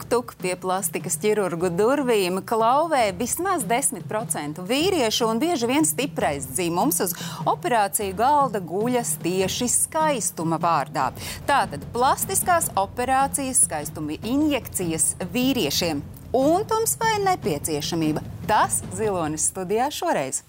[0.00, 6.46] tuk, tuk, tuk pie plastikas ķirurgu durvīm klauvē vismaz 10% vīriešu un bieži vien stiprais
[6.46, 7.14] dzimums uz
[7.48, 11.10] operāciju galda guļas tieši skaistuma vārdā.
[11.48, 16.02] Tātad plastiskās operācijas, skaistuma injekcijas vīriešiem.
[16.32, 18.22] Untums vai nepieciešamība?
[18.46, 20.44] Tas zilonis studijā šoreiz.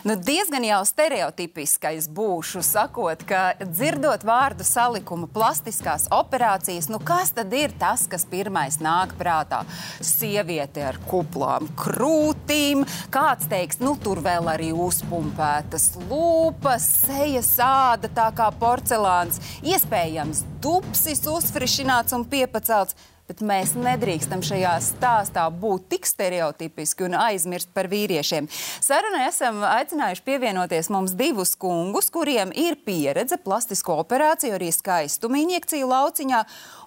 [0.00, 7.52] Nu, diezgan jau stereotipiskais būšu, sakot, ka dzirdot vārdu salikumu plastiskās operācijas, nu kas tad
[7.52, 9.60] ir tas, kas pirmais nāk prātā?
[10.00, 18.30] Sieviete ar kuplām krūtīm, kāds teiks, nu tur vēl arī uzpumpētas lūpas, sejas āda tā
[18.32, 22.96] kā porcelāns, iespējams dupsis uzfrišināts un piepacelts
[23.30, 28.48] bet mēs nedrīkstam šajā stāstā būt tik stereotipiski un aizmirst par vīriešiem.
[28.82, 35.90] Sarunai esam aicinājuši pievienoties mums divus kungus, kuriem ir pieredze plastisko operāciju, arī skaistuma injekciju
[35.92, 36.40] lauciņā,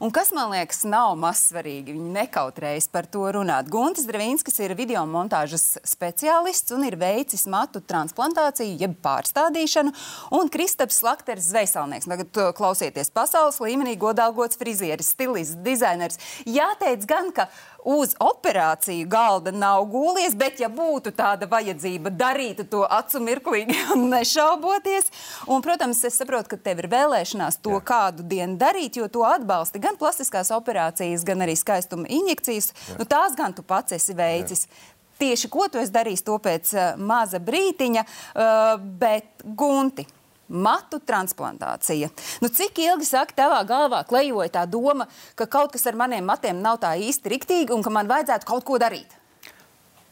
[0.03, 3.71] un kas man liekas nav mazsvarīgi, viņi nekautrējas par to runāt.
[3.71, 9.95] Guntis Dravīnskis ir video montāžas speciālists un ir veicis matu transplantāciju, jeb pārstādīšanu,
[10.35, 12.09] un Kristaps Slakters Zvejsalnieks.
[12.11, 16.19] Tagad uh, klausieties pasaules līmenī godalgots frizieris, stilists, dizainers.
[16.49, 17.47] Jāteic gan, ka
[17.83, 24.07] uz operāciju galda nav gūlies, bet ja būtu tāda vajadzība, darītu to acu mirklīgi un
[24.13, 25.11] nešauboties.
[25.51, 27.83] Un, protams, es saprotu, ka tev ir vēlēšanās to Jā.
[27.93, 32.71] kādu dienu darīt, jo to atbalsta gan plastiskās operācijas, gan arī skaistuma injekcijas.
[32.89, 32.97] Jā.
[33.01, 34.67] Nu, tās gan tu pats esi veicis.
[34.67, 34.89] Jā.
[35.23, 40.07] Tieši ko tu esi darījis, to pēc uh, maza brītiņa, uh, bet gunti
[40.53, 42.11] matu transplantācija.
[42.43, 45.09] Nu, cik ilgi saka, tavā galvā klejoja tā doma,
[45.39, 48.65] ka kaut kas ar maniem matiem nav tā īsti riktīgi un ka man vajadzētu kaut
[48.67, 49.17] ko darīt?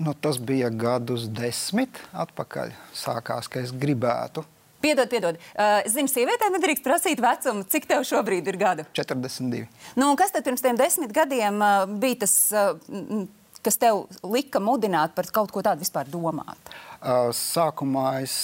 [0.02, 2.74] Nu, tas bija gadus desmit atpakaļ.
[2.98, 4.44] Sākās, ka es gribētu.
[4.82, 5.38] Piedod, piedod.
[5.54, 7.68] Uh, Zinu, sievietēm nedrīkst prasīt vecumu.
[7.70, 8.86] Cik tev šobrīd ir gadu?
[8.98, 9.68] 42.
[10.00, 13.28] Nu, kas tad pirms tiem desmit gadiem uh, bija tas, uh,
[13.62, 16.74] kas tev lika mudināt par kaut ko tādu vispār domāt?
[17.02, 18.36] Sākumā es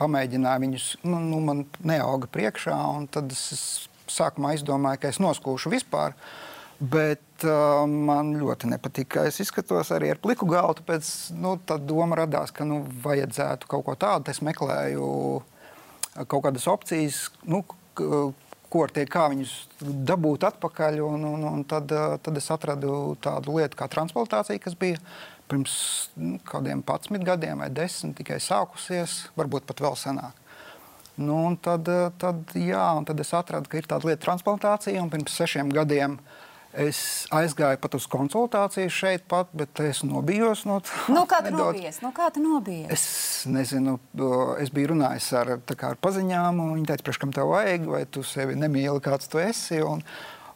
[0.00, 5.70] pamēģināju viņus, nu, nu man neauga priekšā, un tad es sākumā izdomāju, ka es noskūšu
[5.70, 6.16] vispār.
[6.82, 10.80] Bet uh, man ļoti nepatīk, kā es izskatos arī ar pliku galvu.
[10.80, 11.06] Tāpēc
[11.38, 14.32] nu, tā doma radās, ka nu, vajadzētu kaut ko tādu.
[14.34, 15.06] Es meklēju
[16.26, 17.62] kaut kādas opcijas, nu,
[17.94, 19.52] ko ar tie, kā viņus
[20.10, 20.98] dabūt atpakaļ.
[21.06, 24.98] Un, un, un tad, tad es atradu tādu lietu kā transplantācija, kas bija
[25.52, 25.74] pirms
[26.16, 30.38] nu, kādiem 11 gadiem vai 10 tikai sākusies, varbūt pat vēl senāk.
[31.20, 35.68] Nu, tad, tad, jā, tad es atradu, ka ir tāda lieta transplantācija, un pirms sešiem
[35.74, 36.16] gadiem
[36.72, 41.02] es aizgāju pat uz konsultāciju šeit, pat, bet es nobijos no tā.
[41.12, 42.00] Nu, kā tu nobijies?
[42.00, 42.88] Nu, kā tu nobijies?
[42.96, 43.04] Es
[43.52, 43.98] nezinu,
[44.62, 48.24] es biju runājis ar, ar paziņām, un viņi teica, priekš kam tev vajag, vai tu
[48.24, 49.82] sevi nemīli, kāds tu esi.
[49.84, 50.00] Un,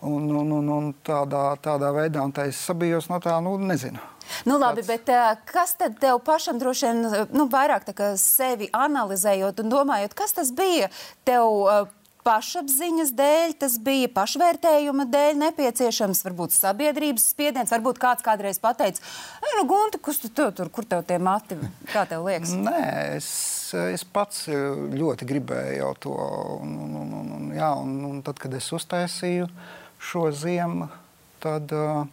[0.00, 4.02] un, un, un, un tādā, tādā veidā, un tā es sabijos no tā, nu, nezinu.
[4.46, 4.88] Nu, labi, Tāds...
[4.90, 7.86] bet uh, kas tad tev pašam droši vien nu, vairāk
[8.18, 10.90] sevi analizējot un domājot, kas tas bija
[11.24, 11.46] tev?
[11.62, 11.94] Uh,
[12.26, 19.02] pašapziņas dēļ, tas bija pašvērtējuma dēļ nepieciešams, varbūt sabiedrības spiediens, varbūt kāds kādreiz pateica,
[19.44, 21.58] nu, Gunte, kas tu tur, kur tev tie mati,
[21.92, 22.56] kā tev liekas?
[22.58, 22.82] Nē,
[23.16, 23.28] es,
[23.94, 26.18] es pats ļoti gribēju jau to,
[26.58, 29.46] un, un, un, un, jā, un, un tad, kad es uztaisīju
[30.06, 30.88] šo ziemu,
[31.42, 32.04] tad uh,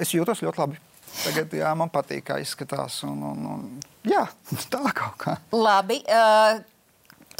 [0.00, 0.80] es jūtos ļoti labi.
[1.20, 3.00] Tagad jā, man patīk, kā izskatās.
[3.08, 3.64] Un, un, un,
[4.06, 4.24] jā,
[4.72, 5.36] tā kaut kā.
[5.56, 6.00] Labi.
[6.06, 6.60] Uh,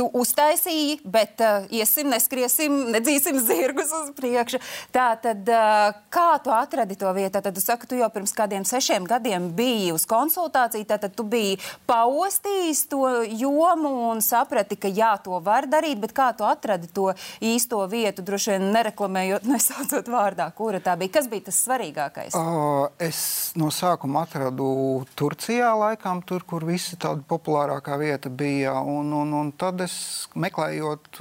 [0.00, 4.60] tu uztaisīji, bet uh, iesim, neskriesim, nedzīsim zirgus uz priekšu.
[4.94, 7.42] Tā tad, uh, kā tu atradi to vietu?
[7.44, 11.58] Tad tu saki, tu jau pirms kādiem sešiem gadiem biji uz konsultāciju, tad tu biji
[11.90, 17.10] paostījis to jomu un saprati, ka jā, to var darīt, bet kā tu atradi to
[17.44, 21.18] īsto vietu, droši vien nereklamējot, nesaucot vārdā, kura tā bija?
[21.20, 22.38] Kas bija tas svarīgākais?
[22.38, 24.70] Uh, es no sākuma atradu
[25.18, 30.28] Turcijā, laikam, tur, kur visi tāda populārākā vieta bija, un, un, un tad es es
[30.38, 31.20] meklējot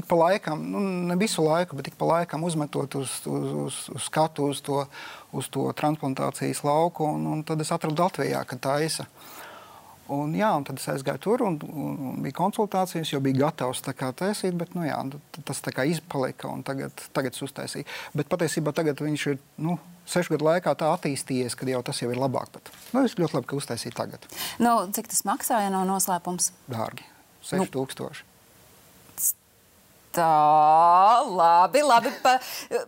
[0.00, 0.80] ik pa laikam, nu,
[1.10, 4.84] ne visu laiku, bet ik pa laikam uzmetot uz, uz, uz, uz skatu uz to,
[5.36, 7.04] uz to transplantācijas lauku.
[7.04, 8.96] Un, un tad es atradu Latvijā, ka tā ir.
[10.10, 13.84] Un, jā, un tad es aizgāju tur un, un, un bija konsultācijas, jo bija gatavs
[13.86, 14.96] tā kā taisīt, bet nu, jā,
[15.46, 17.86] tas tā kā izpalika un tagad, tagad es uztaisīju.
[18.18, 19.78] Bet patiesībā tagad viņš ir nu,
[20.10, 22.50] sešu gadu laikā tā attīstījies, ka jau tas jau ir labāk.
[22.56, 24.26] Bet, nu, es ļoti labi, ka uztaisīju tagad.
[24.58, 26.50] Nu, cik tas maksāja no noslēpums?
[26.72, 27.06] Dārgi.
[27.40, 28.20] 6000.
[28.20, 28.29] Nu,
[30.10, 32.10] Tā, labi, labi.
[32.18, 32.32] Pa,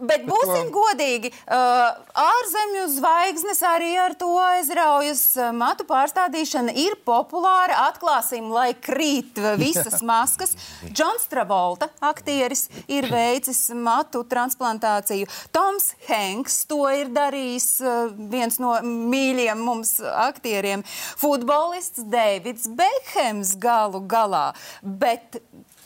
[0.03, 1.31] bet būsim godīgi.
[1.47, 5.23] Uh, ārzemju zvaigznes arī ar to aizraujas.
[5.55, 7.85] Matu pārstādīšana ir populāra.
[7.93, 10.57] Atklāsim, lai krīt visas maskas.
[10.91, 15.31] Džons Travolta, aktieris, ir veicis matu transplantāciju.
[15.55, 17.69] Toms Hanks to ir darījis.
[17.87, 20.83] Uh, viens no mīļiem mums aktieriem.
[21.23, 24.49] Futbolists Deivids Bekhems galu galā.
[24.83, 25.39] Bet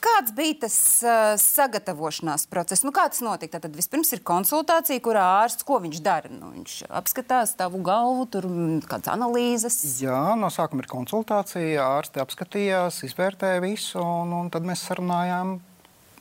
[0.02, 2.84] Kāds bija tas uh, sagatavošanās process?
[2.84, 3.60] Nu, kā tas notika?
[3.62, 6.30] Tad vispirms ir konsultācija, kurā ārsts ko viņš dara.
[6.32, 9.78] Nu, viņš apskatās tavu galvu, tur mm, kādas analīzes.
[10.04, 11.86] Jā, no sākuma ir konsultācija.
[11.98, 15.56] Ārsti apskatījās, izvērtēja visu, un, un tad mēs sarunājām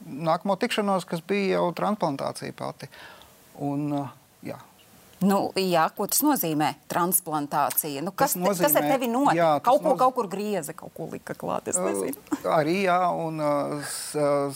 [0.06, 2.89] nākamo tikšanos, kas bija jau transplantācija pati.
[3.66, 4.60] Un, uh, jā,
[5.25, 6.74] Nu, jā, ko tas nozīmē?
[6.92, 8.04] Transplantācija.
[8.06, 9.36] Nu, kas, Tas nozīmē- kas ar tevi notika?
[9.39, 11.68] jā, kaut, ko, noz- kaut kur grieza, kaut ko lika klāt.
[11.72, 12.19] Es nezinu.
[12.60, 13.39] Arī jā, un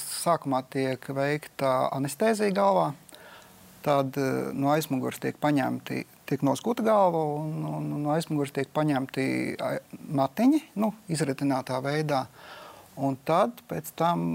[0.05, 2.89] sākumā tiek veikta anestēzija galvā.
[3.85, 4.17] Tad
[4.59, 9.25] no aizmugures tiek paņemti, tiek noskūta galva, un, un, un no aizmugures tiek paņemti
[10.19, 12.25] matiņi, nu, izretinātā veidā.
[12.99, 14.25] Un tad pēc tam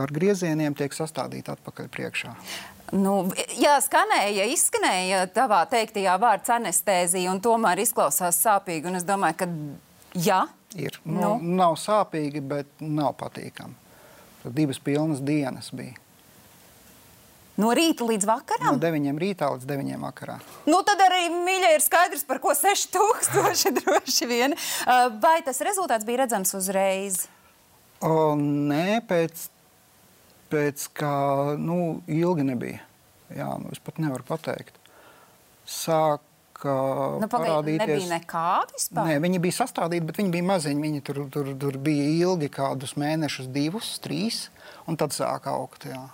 [0.00, 2.32] ar griezieniem tiek sastādīti atpakaļ priekšā.
[2.92, 3.14] Nu,
[3.56, 8.90] jā, skanēja, izskanēja tavā teiktajā vārds anestēzija, un tomēr izklausās sāpīgi.
[8.90, 9.48] Un es domāju, ka
[10.20, 10.42] jā.
[10.76, 10.98] Ir.
[11.04, 11.56] Nu, Nu.
[11.62, 13.74] Nav sāpīgi, bet nav patīkami.
[14.42, 15.96] Tad divas pilnas dienas bija.
[17.60, 18.78] No rīta līdz No vakaram.
[18.80, 20.38] 9 rītā līdz 9 vakarā.
[20.66, 24.54] Nu, tad arī mīļā ir skaidrs, par ko 6000 droši vien.
[25.22, 27.26] Vai tas rezultāts bija redzams uzreiz?
[28.02, 29.44] O, nē, pēc,
[30.52, 31.16] pēc kā
[31.60, 32.84] nu, ilgi nebija.
[33.32, 34.76] Jā, nu, es pat nevaru pateikt.
[35.68, 36.28] Sāka
[36.62, 37.80] Nu, parādīties.
[37.80, 39.08] nebija nekā vispār.
[39.08, 40.82] Nē, viņi bija sastādīti, bet viņi bija maziņi.
[40.84, 44.44] Viņi tur, tur, tur bija ilgi, kādus mēnešus, divus, trīs,
[44.86, 45.88] un tad sāka augt.
[45.90, 46.04] Jā.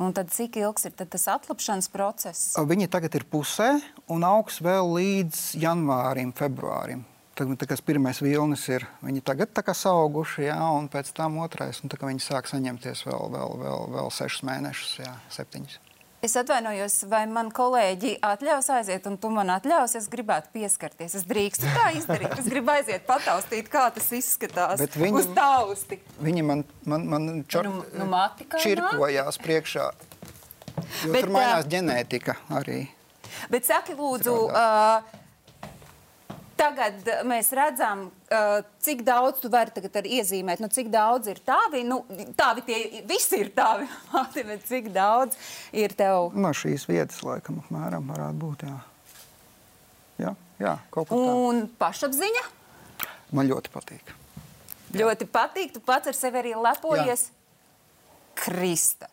[0.00, 2.54] Un tad cik ilgs ir tad tas atlapšanas process?
[2.56, 3.76] Viņi tagad ir pusē
[4.10, 7.04] un augs vēl līdz janvārim, februārim.
[7.34, 11.40] Tad, tā, kas pirmais vilnis ir, viņi tagad tā kā sauguši, jā, un pēc tam
[11.42, 15.80] otrais, un tā kā viņi sāk saņemties vēl, vēl, vēl, vēl sešus mēnešus, jā, septiņus.
[16.24, 19.92] Es atvainojos, vai man kolēģi atļaus aiziet, un tu man atļaus.
[19.98, 21.18] Es gribētu pieskarties.
[21.18, 22.38] Es drīkstu tā izdarīt.
[22.40, 24.78] Es gribu aiziet, pataustīt, kā tas izskatās.
[24.80, 25.98] Bet viņi- Uz tausti.
[26.24, 29.90] Viņi man, man, man čor, Nu- nu, mati čirkojās priekšā,
[31.04, 32.88] jo Bet, tur mainās ģenētika arī.
[33.50, 35.02] Bet saki, lūdzu, uh,
[36.58, 40.62] tagad mēs redzam, uh, cik daudz tu vari tagad iezīmēt.
[40.62, 41.84] Nu, cik daudz ir tāvi?
[41.86, 42.02] Nu,
[42.38, 45.38] tāvi tie visi ir tāvi, mati, bet cik daudz
[45.72, 46.32] ir tev?
[46.34, 48.80] No šīs vietas, laikam, apmēram varētu būt, jā.
[50.24, 51.18] Jā, jā kaut kā.
[51.18, 52.44] Un pašapziņa
[53.34, 54.12] Man ļoti patīk.
[54.94, 55.72] ļoti patīk.
[55.74, 57.28] Tu pats ar sevi arī lepojies.
[58.38, 59.08] Krista.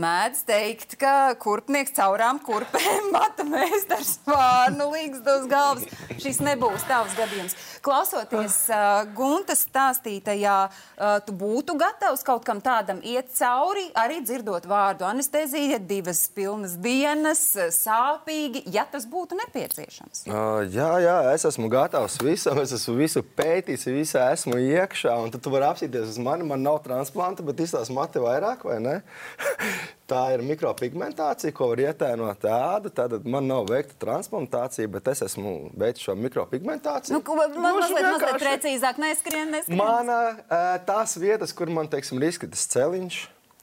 [0.00, 5.84] Mēdz teikt, ka kurpnieks caurām kurpēm mata meistars vārnu līgs uz galvas.
[6.20, 7.56] Šis nebūs tavs gadījums.
[7.84, 14.68] Klausoties uh, Guntas stāstītajā, uh, tu būtu gatavs kaut kam tādam iet cauri, arī dzirdot
[14.70, 17.44] vārdu anestezija, divas pilnas dienas,
[17.76, 20.24] sāpīgi, ja tas būtu nepieciešams.
[20.30, 22.62] Uh, jā, jā, es esmu gatavs visam.
[22.64, 25.18] Es esmu visu pētījis, visā esmu iekšā.
[25.20, 26.48] Un tu vari apsīties uz mani.
[26.48, 28.98] Man nav transplanta, bet izstāsta mati vairāk, vai ne?
[30.10, 32.90] Tā ir mikropigmentācija, ko var ietēnot ādu.
[32.94, 37.18] Tad man nav veikta transplantācija, bet es esmu veicis šo mikropigmentāciju.
[37.18, 38.44] Nu, man Gluži mazliet, mazliet vienkārši.
[38.44, 39.78] precīzāk neskrien, neskrien.
[39.80, 43.20] Mana uh, tās vietas, kur man teiksim, ir izskatīts celiņš,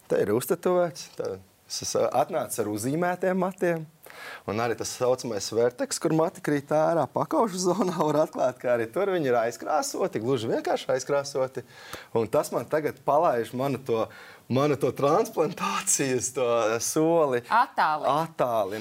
[0.08, 1.10] te ir uztetovēts.
[1.20, 1.36] Tā,
[1.68, 3.86] es esmu atnācis ar uzīmētiem matiem.
[4.48, 8.88] Un arī tas saucamais verteks, kur mati krīt ārā pakaušu zonā, var atklāt, ka arī
[8.92, 11.66] tur viņi ir aizkrāsoti, gluži vienkārši aizkrāsoti.
[12.18, 14.06] Un tas man tagad palaiž manu to,
[14.48, 16.46] manu to transplantācijas to
[16.84, 17.42] soli.
[17.52, 18.14] Attālina,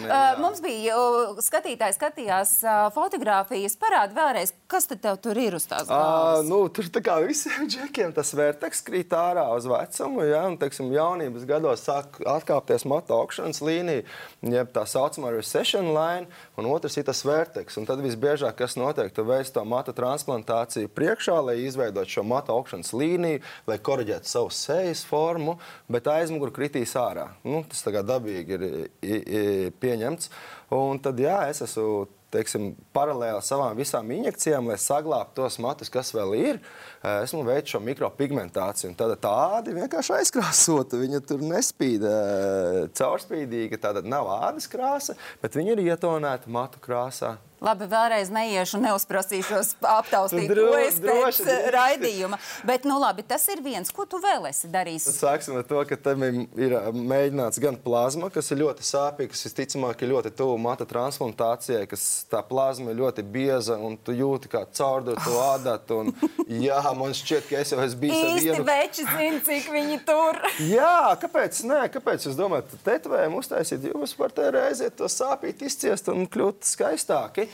[0.06, 3.74] Uh, mums bija uh, skatītāji, skatījās uh, fotogrāfijas.
[3.80, 6.46] Parādi vēlreiz, kas tad tur ir uz tās galvas.
[6.46, 10.22] nu, tur tā kā visiem džekiem tas vērteks krīt ārā uz vecumu.
[10.26, 14.06] Ja, un, teiksim, jaunības gados sāk atkāpties moto augšanas līnija,
[14.46, 16.26] jeb tā saucamā recession line,
[16.58, 17.78] un otrs ir tas vērteks.
[17.80, 22.54] Un tad visbiežāk, kas notiek, tu veic to matu transplantāciju priekšā, lai izveidotu šo matu
[22.56, 25.58] augšanas līniju, lai korģētu savu sejas formu,
[25.90, 27.30] bet aizmuguri kritīs ārā.
[27.46, 28.76] Nu, tas tā kā dabīgi ir i,
[29.10, 29.42] i,
[29.80, 30.30] pieņemts.
[30.76, 32.06] Un tad, jā, es esmu
[32.36, 36.60] teiksim, paralēli savām visām injekcijām, lai saglabātu tos matus, kas vēl ir,
[37.02, 38.94] eh, esmu veicis šo mikropigmentāciju.
[38.96, 41.00] Tad tādi vienkārši aizkrāsota.
[41.00, 43.80] Viņa tur nespīd eh, caurspīdīga.
[43.82, 47.36] Tāda nav ādas krāsa, bet viņa ir ietonēta matu krāsā.
[47.64, 51.54] Labi, vēlreiz neiešu, neuzprasīšos aptaustīt, Dro- ko es pēc droši.
[51.72, 52.36] raidījuma.
[52.68, 53.88] Bet, nu labi, tas ir viens.
[53.96, 55.06] Ko tu vēl esi darījis?
[55.16, 59.46] Sāksim ar to, ka tam ir, ir mēģināts gan plazma, kas ir ļoti sāpīga, kas
[59.48, 64.52] visticamāk ir ļoti tuvu mata transplantācijai, kas tā plazma ir ļoti bieza un tu jūti
[64.52, 66.02] kā caurduru to adatu.
[66.04, 66.12] Un,
[66.60, 68.68] jā, man šķiet, ka es jau esmu bijis ar vienu.
[68.68, 70.42] veči zina, cik viņi tur.
[70.76, 71.62] Jā, kāpēc?
[71.72, 73.88] Nē, kāpēc jūs domājat, ka tetovējumu uztaisīt?
[73.94, 77.46] Jūs varat aiziet to sāpīt, izciest un kļūt skaistāki.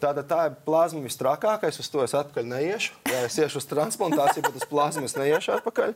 [0.00, 2.94] Tātad tā ir plazma visstrakākais, uz to es atpakaļ neiešu.
[3.10, 5.92] Jā, es iešu uz transplantāciju, bet uz plazmu es neiešu atpakaļ.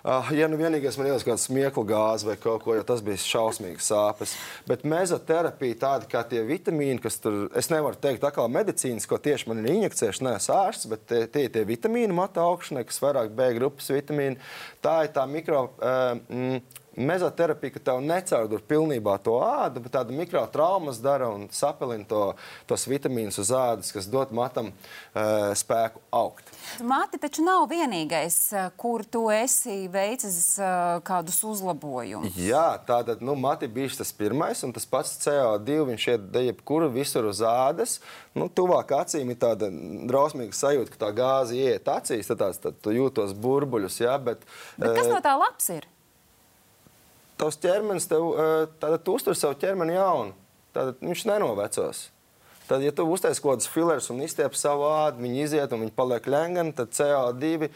[0.00, 3.20] Uh, ja nu vienīgais man ieliks kādu smieklu gāzi vai kaut ko, jo tas bija
[3.20, 4.32] šausmīgs sāpes.
[4.70, 9.50] Bet mezoterapija, tāda kā tie vitamīni, kas tur, es nevaru teikt, kā medicīnas, ko tieši
[9.50, 13.50] man ir injekcējuši, neesmu ārsts, bet tie, tie tie vitamīni mata augšanai, kas vairāk B
[13.58, 14.40] grupas vitamīni.
[14.80, 15.66] Tā ir tā mikro.
[15.82, 22.06] Uh, mm, Mezoterapija, ka tev necaurdur pilnībā to ādu, bet tāda mikrotraumas dara un sapelina
[22.10, 22.22] to,
[22.66, 26.50] tos vitamīnus uz ādas, kas dod matam uh, spēku augt.
[26.82, 32.34] Māte taču nav vienīgais, eh, kur tu esi veicis eh, kādus uzlabojumus.
[32.38, 37.30] Jā, tātad nu, mati bija tas pirmais, un tas pats CO2 viņš iet jebkur visur
[37.30, 37.98] uz ādas.
[38.34, 39.70] Nu, tuvāk acīm ir tāda
[40.10, 44.02] drausmīga sajūta, ka tā gāze iet acīs, tad, tās, tad tu jūtos burbuļus.
[44.04, 44.46] Jā, bet,
[44.78, 45.88] Bet kas no tā labs ir?
[47.40, 48.30] Tavs ķermenis, tev,
[48.78, 50.34] tātad tu uztur savu ķermeni jaunu,
[50.76, 52.08] tad viņš nenovecos.
[52.70, 55.96] Tad, ja tu uztaisīsi kaut kādus filers un izstiep savu ādu, viņi iziet un viņi
[55.96, 57.72] paliek lēngani, tad CO2 eh,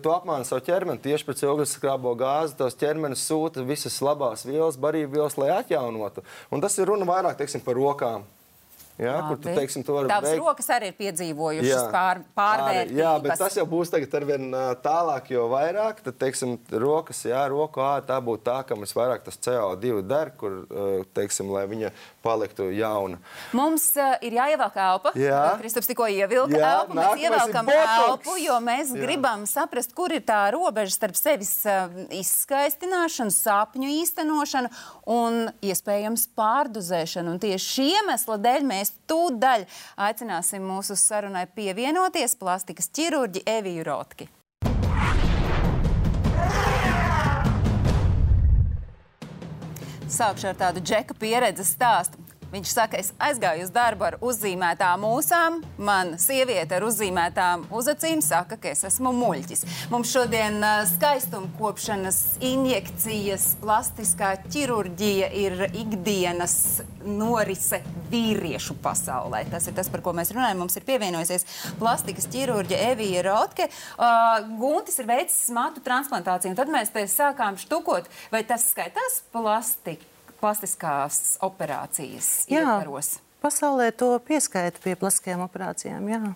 [0.00, 2.56] tu apmāni savu ķermeni tieši pēc ogleskrābo gāzi.
[2.56, 6.24] Tavs ķermenis sūta visas labās vielas, barības vielas, lai atjaunotu.
[6.48, 8.24] Un tas ir runa vairāk teiksim, par rokām.
[8.98, 9.54] Jā, kur tu, Labi.
[9.60, 10.42] teiksim, tu vari Tavas veikt.
[10.42, 12.98] rokas arī ir piedzīvojušas pār, pārvērtības.
[12.98, 17.20] Jā, bet tas jau būs tagad ar vien ā, tālāk, jo vairāk, tad, teiksim, rokas,
[17.30, 21.62] jā, roku āda, tā būtu tā, kam visvairāk tas CO2 der, kur, ā, teiksim, lai
[21.70, 21.92] viņa
[22.26, 23.20] paliktu jauna.
[23.56, 25.14] Mums uh, ir jāievelk elpa.
[25.18, 25.44] Jā.
[25.62, 26.98] Kristaps tikko ievilka Jā, elpu.
[26.98, 29.02] Mēs ievelkam elpu, jo mēs Jā.
[29.04, 31.86] gribam saprast, kur ir tā robeža starp sevis uh,
[32.18, 34.72] izskaistināšanu, sapņu īstenošanu
[35.14, 37.36] un iespējams pārdozēšanu.
[37.36, 39.66] Un tieši šī iemesla dēļ mēs tūdaļ
[40.08, 44.28] aicināsim mūsu sarunai pievienoties plastikas ķirurģi Eviju Rotki.
[50.08, 52.27] Sākšu ar tādu džeka pieredzes stāstu.
[52.48, 55.58] Viņš saka, es aizgāju uz darbu ar uzzīmētām mūsām.
[55.84, 59.64] Man sieviete ar uzzīmētām uzacīm saka, ka es esmu muļķis.
[59.92, 60.56] Mums šodien
[60.94, 66.56] skaistumkopšanas injekcijas, plastiskā ķirurģija ir ikdienas
[67.04, 69.44] norise vīriešu pasaulē.
[69.52, 70.64] Tas ir tas, par ko mēs runājam.
[70.64, 71.44] Mums ir pievienojusies
[71.76, 73.68] plastikas ķirurģe Evija Rotke.
[73.98, 79.20] Uh, Guntis ir veicis matu transplantāciju, un tad mēs te sākām štukot, vai tas skaitās
[79.36, 83.18] plastika plastiskās operācijas ietvaros.
[83.42, 86.10] pasaulē to pieskaita pie plastiskajām operācijām.
[86.10, 86.34] Jā.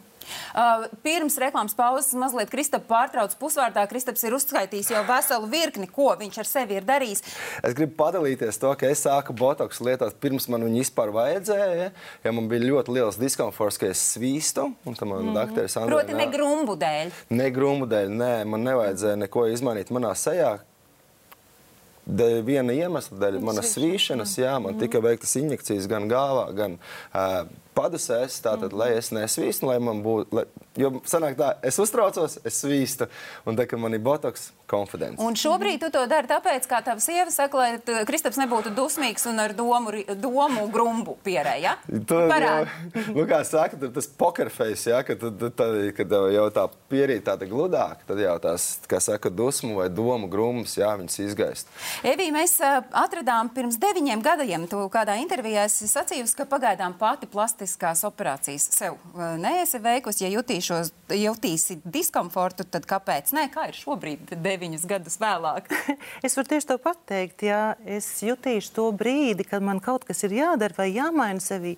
[0.54, 3.84] Uh, pirms reklāmas pauzes mazliet Kristaps pārtrauc pusvārdā.
[3.90, 7.24] Kristaps ir uzskaitījis jau veselu virkni, ko viņš ar sevi ir darījis.
[7.64, 11.90] Es gribu padalīties to, ka es sāku botoksu lietot pirms man viņa vispār vajadzēja.
[12.24, 15.38] Ja man bija ļoti liels diskomforts, ka es svīstu, un tam man mm.
[15.40, 17.16] dakteris Andrei Proti, ne grumbu dēļ.
[17.34, 20.60] Ne grūmu dēļ, nē, man nevajadzēja neko izmainīt manā sejā.
[22.02, 27.44] Dēļ viena iemesla dēļ, manas svīšanas, jā, man tika veiktas injekcijas gan galvā, gan uh,
[27.76, 30.46] padusēs, tātad, lai es nesvīstu, lai man būtu, lai,
[30.78, 33.08] jo sanāk tā, es uztraucos, es svīstu,
[33.48, 35.20] un tā, ka man ir botoks, konfidence.
[35.22, 39.42] Un šobrīd tu to dari tāpēc, kā tava sieva saka, lai Kristaps nebūtu dusmīgs un
[39.42, 41.56] ar domu, domu grumbu pierē.
[41.62, 41.74] Ja?
[42.08, 42.72] Parādi.
[42.94, 47.32] jau, nu, kā saka, tur tas pokerface, ja, kad, tad, tad, kad jau tā pierīta
[47.32, 51.72] tāda gludāka, tad jau tās, kā saka, dusmu vai domu grumas, jā, viņas izgaist.
[52.06, 57.28] Evī, mēs atradām pirms deviņiem gadiem, tu kādā intervijā esi sacījusi, ka pagaidām pati
[57.62, 60.24] plastiskās operācijas sev ā, neesi veikusi.
[60.26, 63.32] Ja jutīšos, jutīsi diskomfortu, tad kāpēc?
[63.36, 65.70] Nē, kā ir šobrīd, deviņus gadus vēlāk?
[66.26, 70.34] Es varu tieši to pateikt, ja es jutīšu to brīdi, kad man kaut kas ir
[70.36, 71.76] jādara vai jāmaina sevī.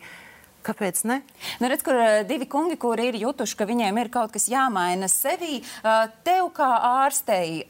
[0.64, 1.18] Kāpēc ne?
[1.60, 5.10] Nu, redz, kur ā, divi kungi, kuri ir jutuši, ka viņiem ir kaut kas jāmaina
[5.12, 6.70] sevī, ā, tev kā
[7.04, 7.66] ārstei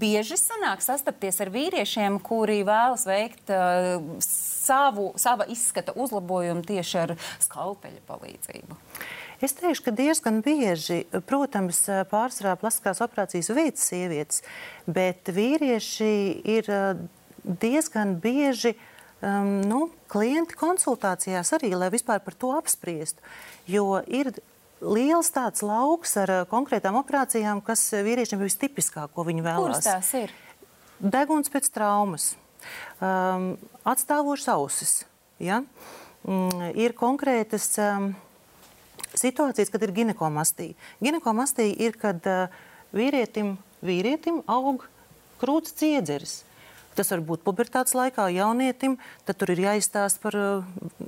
[0.00, 3.52] bieži sanāk sastapties ar vīriešiem, kuri vēlas veikt
[4.62, 8.78] savu, sava izskata uzlabojumu tieši ar skalpeļa palīdzību.
[9.42, 11.80] Es teikšu, ka diezgan bieži, protams,
[12.12, 14.44] pārsvarā plastiskās operācijas veids sievietes,
[14.86, 16.12] bet vīrieši
[16.54, 17.00] ir eh,
[17.42, 19.80] diezgan bieži um, nu,
[20.12, 23.18] klienti konsultācijās arī, lai vispār par to apspriestu.
[23.66, 24.30] Jo ir
[24.78, 29.82] liels tāds lauks ar eh, konkrētām operācijām, kas vīriešiem ir vistipiskāk, ko viņi vēlās.
[29.82, 30.38] Kuras tās ir?
[31.02, 32.36] Deguns pēc traumas,
[33.00, 33.52] um,
[33.88, 34.94] atstāvošas ausis.
[35.42, 35.62] Ja?
[36.24, 38.12] mm, ir konkrētas um,
[39.14, 40.78] situācijas, kad ir ginekomastija.
[41.02, 42.62] Ginekomastija ir, kad uh,
[42.94, 44.86] vīrietim, vīrietim aug
[45.42, 46.42] krūts ciedzeris.
[46.92, 50.34] Tas var būt pubertātes laikā, jaunietim, tad tur ir jāizstāsta par,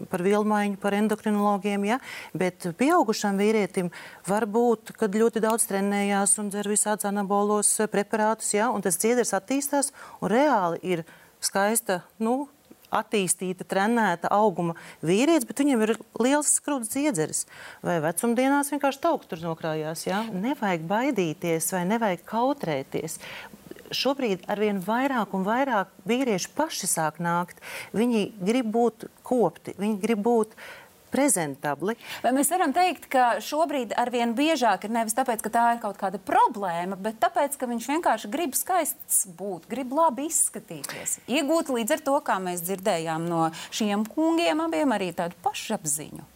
[0.09, 1.85] par vielmaiņu, par endokrinologiem.
[1.85, 1.99] Ja?
[2.33, 3.91] Bet pieaugušam vīrietim
[4.25, 8.71] var būt, kad ļoti daudz trenējās un dzer visādus anabolos preparātus, ja?
[8.73, 9.93] un tas ciedrs attīstās
[10.23, 11.05] un reāli ir
[11.47, 12.03] skaista.
[12.23, 12.47] Nu,
[12.95, 17.45] attīstīta, trenēta auguma vīrietis, bet viņam ir liels skrūts dziedzeris.
[17.85, 20.07] Vai vecumdienās vienkārši tauks tur nokrājās.
[20.07, 20.23] Ja?
[20.31, 23.19] Nevajag baidīties vai nevajag kautrēties
[23.95, 27.61] šobrīd arvien vairāk un vairāk vīrieši paši sāk nākt.
[27.97, 30.57] Viņi grib būt kopti, viņi grib būt
[31.14, 31.94] prezentabli.
[32.25, 35.99] Vai mēs varam teikt, ka šobrīd arvien biežāk ir nevis tāpēc, ka tā ir kaut
[36.00, 41.97] kāda problēma, bet tāpēc, ka viņš vienkārši grib skaists būt, grib labi izskatīties, iegūt līdz
[41.99, 46.26] ar to, kā mēs dzirdējām no šiem kungiem, abiem arī tādu pašapziņu?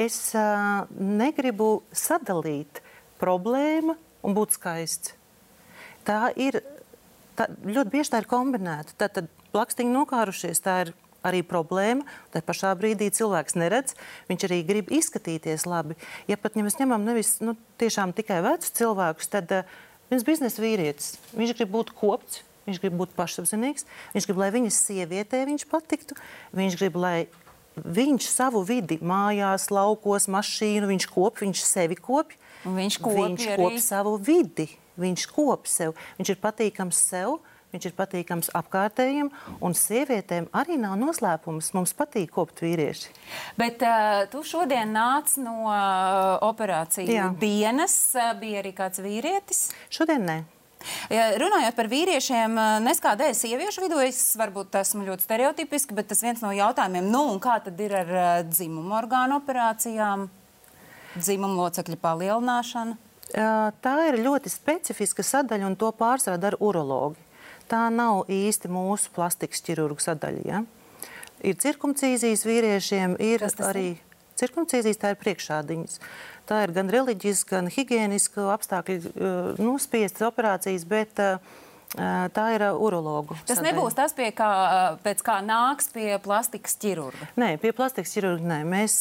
[0.00, 2.82] Es uh, negribu sadalīt
[3.20, 3.94] problēmu
[4.26, 5.14] un būt skaists.
[6.04, 6.58] Tā ir
[7.38, 8.96] tā, ļoti bieži tā ir kombinēta.
[8.98, 10.92] Tad, tad plakstiņi nokārušies, tā ir
[11.26, 12.06] arī problēma.
[12.34, 13.96] Tā pašā brīdī cilvēks neredz,
[14.30, 15.98] viņš arī grib izskatīties labi.
[16.30, 19.78] Ja pat ja mēs ņemam nevis nu, tikai vecus cilvēkus, tad uh,
[20.10, 22.44] viens biznesa vīrietis, viņš grib būt kopts.
[22.64, 26.16] Viņš grib būt pašapziņīgs, viņš grib, lai viņas sievietē viņš patiktu,
[26.56, 27.26] viņš grib, lai
[27.76, 32.38] viņš savu vidi, mājās, laukos, mašīnu, viņš kop, viņš sevi kopj.
[32.64, 34.70] Viņš kop, viņš kop savu vidi.
[35.00, 37.40] Viņš kop sev, viņš ir patīkams sev.
[37.74, 41.72] Viņš ir patīkams apkārtējiem, un sievietēm arī nav noslēpums.
[41.74, 43.10] Mums patīk kopt vīrieši.
[43.58, 47.32] Bet uh, tu šodien nāc no uh, operācijas Jā.
[47.40, 47.96] dienas.
[48.14, 49.64] Uh, bija arī kāds vīrietis?
[49.90, 50.36] Šodien nē.
[51.10, 56.44] Ja, runājot par vīriešiem, neskādēļ sieviešu vidū, es varbūt esmu ļoti stereotipiski, bet tas viens
[56.44, 58.12] no jautājumiem, nu, kā tad ir ar
[58.44, 60.28] dzimumu orgānu operācijām,
[61.16, 62.98] dzimumu locekļu palielināšanu?
[63.32, 67.23] Tā ir ļoti specifiska sadaļa, un to pārsvarā dara urologi.
[67.70, 70.44] Tā nav īsti mūsu plastikas ķirurgu sadaļa.
[70.44, 70.62] Ja?
[71.44, 74.00] Ir cirkumcīzijas vīriešiem, ir arī ir?
[74.40, 76.00] cirkumcīzijas, tā ir priekšādiņas.
[76.48, 79.14] Tā ir gan reliģiska, gan higiēniska apstākļu
[79.62, 83.36] nospiestas operācijas, bet tā ir urologu.
[83.46, 83.70] Tas sadaļa.
[83.70, 84.50] nebūs tas, pie kā,
[85.04, 87.30] pēc kā nāks pie plastikas ķirurga?
[87.40, 88.60] Nē, pie plastikas ķirurga nē.
[88.68, 88.98] Mēs,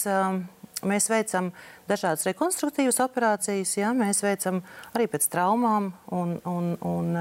[0.87, 1.51] mēs veicam
[1.89, 4.61] dažādas rekonstruktīvas operācijas, jā, mēs veicam
[4.93, 7.11] arī pēc traumām un, un, un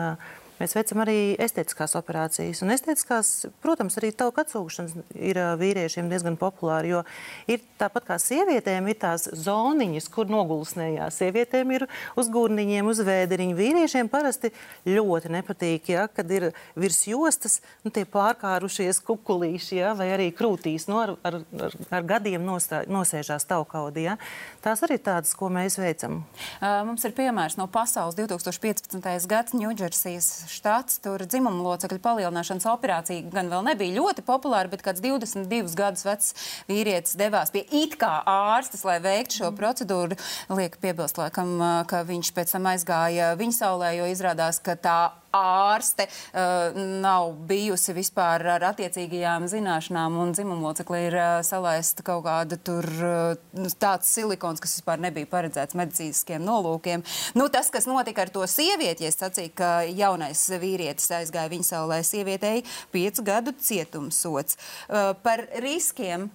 [0.62, 2.60] Mēs veicam arī estētiskās operācijas.
[2.62, 3.30] Un estētiskās,
[3.64, 7.00] protams, arī tauku atsūkšanas ir vīriešiem diezgan populāri, jo
[7.50, 11.18] ir tāpat kā sievietēm ir tās zoniņas, kur nogulsnējās.
[11.18, 13.56] Sievietēm ir uz gurniņiem, uz vēderiņu.
[13.58, 14.52] Vīriešiem parasti
[14.86, 20.86] ļoti nepatīk, ja, kad ir virs jostas nu, tie pārkārušies kukulīši, ja, vai arī krūtīs
[20.86, 24.06] nu, ar, ar, ar, ar gadiem nostā, nosēžās taukaudi.
[24.06, 24.18] Ja.
[24.62, 26.20] Tās arī tādas, ko mēs veicam.
[26.60, 29.26] Uh, mums ir piemērs no pasaules 2015.
[29.26, 31.00] gads Ņūdžersijas štats.
[31.02, 36.30] Tur dzimuma locekļu palielināšanas operācija gan vēl nebija ļoti populāra, bet kāds 22 gadus vecs
[36.70, 40.20] vīrietis devās pie it kā ārstes, lai veiktu šo procedūru.
[40.54, 41.56] Liek piebilst, laikam,
[41.90, 45.00] ka viņš pēc tam aizgāja viņa saulē, jo izrādās, ka tā
[45.36, 52.58] ārste uh, nav bijusi vispār ar attiecīgajām zināšanām, un dzimumlocekli ir uh, salaista kaut kāda
[52.60, 57.04] tur uh, tāds silikons, kas vispār nebija paredzēts medicīniskiem nolūkiem.
[57.38, 62.02] Nu, tas, kas notika ar to sievieti, es sacīju, ka jaunais vīrietis aizgāja viņa saulē
[62.06, 64.60] sievietei piecu gadu cietumsots.
[64.88, 66.30] Uh, par riskiem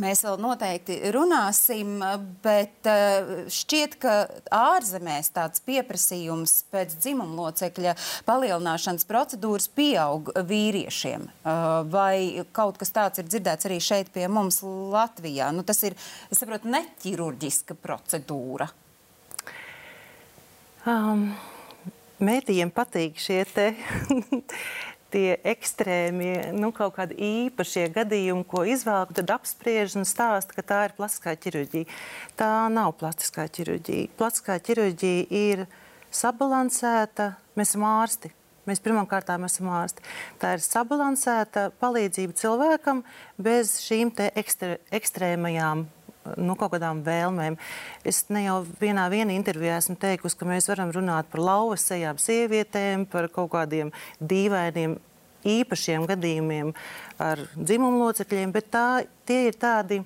[0.00, 1.98] Mēs vēl noteikti runāsim,
[2.40, 4.14] bet eh, šķiet, ka
[4.56, 7.92] ārzemēs tāds pieprasījums pēc dzimuma locekļa
[8.24, 11.26] palielināšanas procedūras pieaug vīriešiem.
[11.28, 11.60] Eh,
[11.92, 15.50] vai kaut kas tāds ir dzirdēts arī šeit pie mums Latvijā?
[15.52, 15.98] Nu, tas ir,
[16.32, 18.70] es saprotu, neķirurģiska procedūra.
[20.88, 21.28] Um,
[22.24, 23.68] mēdījiem patīk šie te
[25.12, 30.80] tie ekstrēmie, nu, kaut kādi īpašie gadījumi, ko izvēlku, tad apspriež un stāsta, ka tā
[30.88, 31.88] ir plastiskā ķirurģija.
[32.40, 34.12] Tā nav plastiskā ķirurģija.
[34.18, 35.66] Plastiskā ķirurģija ir
[36.12, 38.32] sabalansēta, mēs esam ārsti.
[38.68, 40.04] Mēs pirmkārt esam ārsti.
[40.38, 43.02] Tā ir sabalansēta palīdzība cilvēkam
[43.42, 44.12] bez šīm
[44.94, 45.88] ekstrēmajām
[46.36, 47.58] nu, kaut kādām vēlmēm.
[48.08, 53.06] Es ne jau vienā intervijā esmu teikusi, ka mēs varam runāt par lauvas sejām sievietēm,
[53.06, 54.98] par kaut kādiem dīvainiem.
[55.42, 56.68] Īpašiem gadījumiem
[57.18, 59.96] ar dzimumu locekļiem, bet tā, tie ir tādi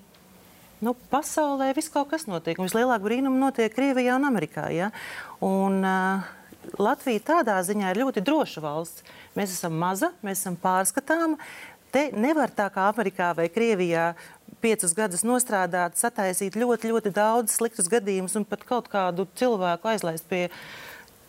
[0.80, 2.56] nu, pasaulē viss kaut kas notiek.
[2.56, 4.70] Vislielākā brīnuma notiek Krievijā un Amerikā.
[4.72, 4.88] Ja?
[5.44, 6.24] Un, uh,
[6.78, 9.04] Latvija tādā ziņā ir ļoti droša valsts.
[9.36, 11.38] Mēs esam maza, mēs esam pārskatāma.
[11.94, 14.10] Te nevar tā kā Amerikā vai Krievijā
[14.64, 20.28] piecus gadus nostrādāt, sataisīt ļoti, ļoti daudz sliktus gadījumus un pat kaut kādu cilvēku aizlaist
[20.30, 20.46] pie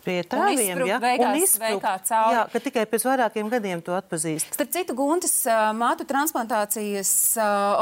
[0.08, 0.82] pie tēviem.
[0.88, 0.98] Ja?
[1.38, 4.54] Izsprukt, jā, ka tikai pēc vairākiem gadiem to atpazīst.
[4.56, 5.34] Starp citu, Guntas
[5.76, 7.12] mātu transplantācijas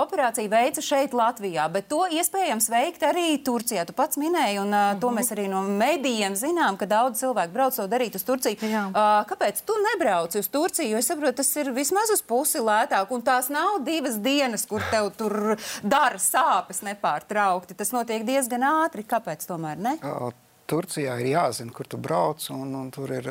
[0.02, 3.86] operāciju veica šeit Latvijā, bet to iespējams veikt arī Turcijā.
[3.86, 7.76] Tu pats minēji, un uh, to mēs arī no medijiem zinām, ka daudz cilvēku brauc
[7.78, 8.58] to darīt uz Turciju.
[8.66, 8.86] Jā.
[8.90, 10.94] Uh, kāpēc tu nebrauci uz Turciju?
[10.94, 14.84] Jo es saprotu, tas ir vismaz uz pusi lētāk, un tās nav divas dienas, kur
[14.92, 17.76] tev tur dara sāpes nepārtraukti.
[17.78, 19.06] Tas notiek diezgan ātri.
[19.06, 19.96] Kāpēc tomēr ne?
[20.02, 20.34] Uh.
[20.66, 23.28] Turcijā ir jāzina, kur tu brauc, un, un tur ir,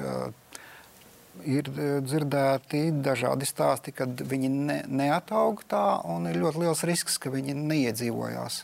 [1.44, 1.72] ir
[2.06, 7.58] dzirdēti dažādi stāsti, kad viņi ne, neataug tā, un ir ļoti liels risks, ka viņi
[7.60, 8.64] neiedzīvojās.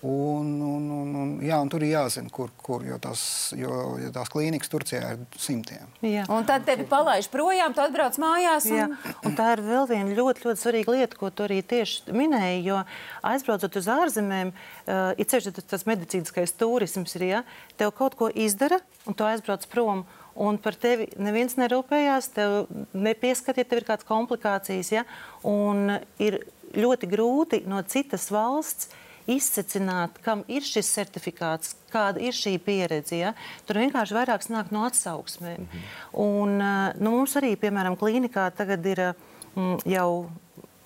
[0.00, 3.20] Un, un, un, un, jā, un tur ir jāzina, kur, kur jo, tās,
[3.58, 5.88] jo, jo tās klīnikas Turcijā ir simtiem.
[6.06, 6.22] Jā.
[6.30, 8.68] Un tad tevi palaiž projām, tu atbrauc mājās.
[8.70, 8.76] Un...
[8.78, 9.16] Jā.
[9.26, 12.60] Un tā ir vēl viena ļoti, ļoti svarīga lieta, ko tu arī tieši minēji.
[12.68, 12.84] Jo
[13.26, 17.42] aizbraucot uz ārzemēm, uh, ir ceļš tas medicīniskais turisms, ir, ja,
[17.80, 20.06] tev kaut ko izdara, un tu aizbrauc prom.
[20.38, 24.94] Un par tevi neviens nerūpējās, tev nepieskatīt, ja tev ir kādas komplikācijas.
[24.94, 25.02] Ja?
[25.42, 26.44] Un ir
[26.78, 28.92] ļoti grūti no citas valsts
[29.28, 33.18] izsecināt, kam ir šis certifikāts, kāda ir šī pieredze.
[33.20, 33.34] Ja?
[33.68, 35.60] Tur vienkārši vairāk nāk no atsauksmēm.
[35.60, 35.86] Mm -hmm.
[36.24, 39.14] Un, eh, nu, mums arī, piemēram, klīnikā tagad ir
[39.54, 40.30] mm, jau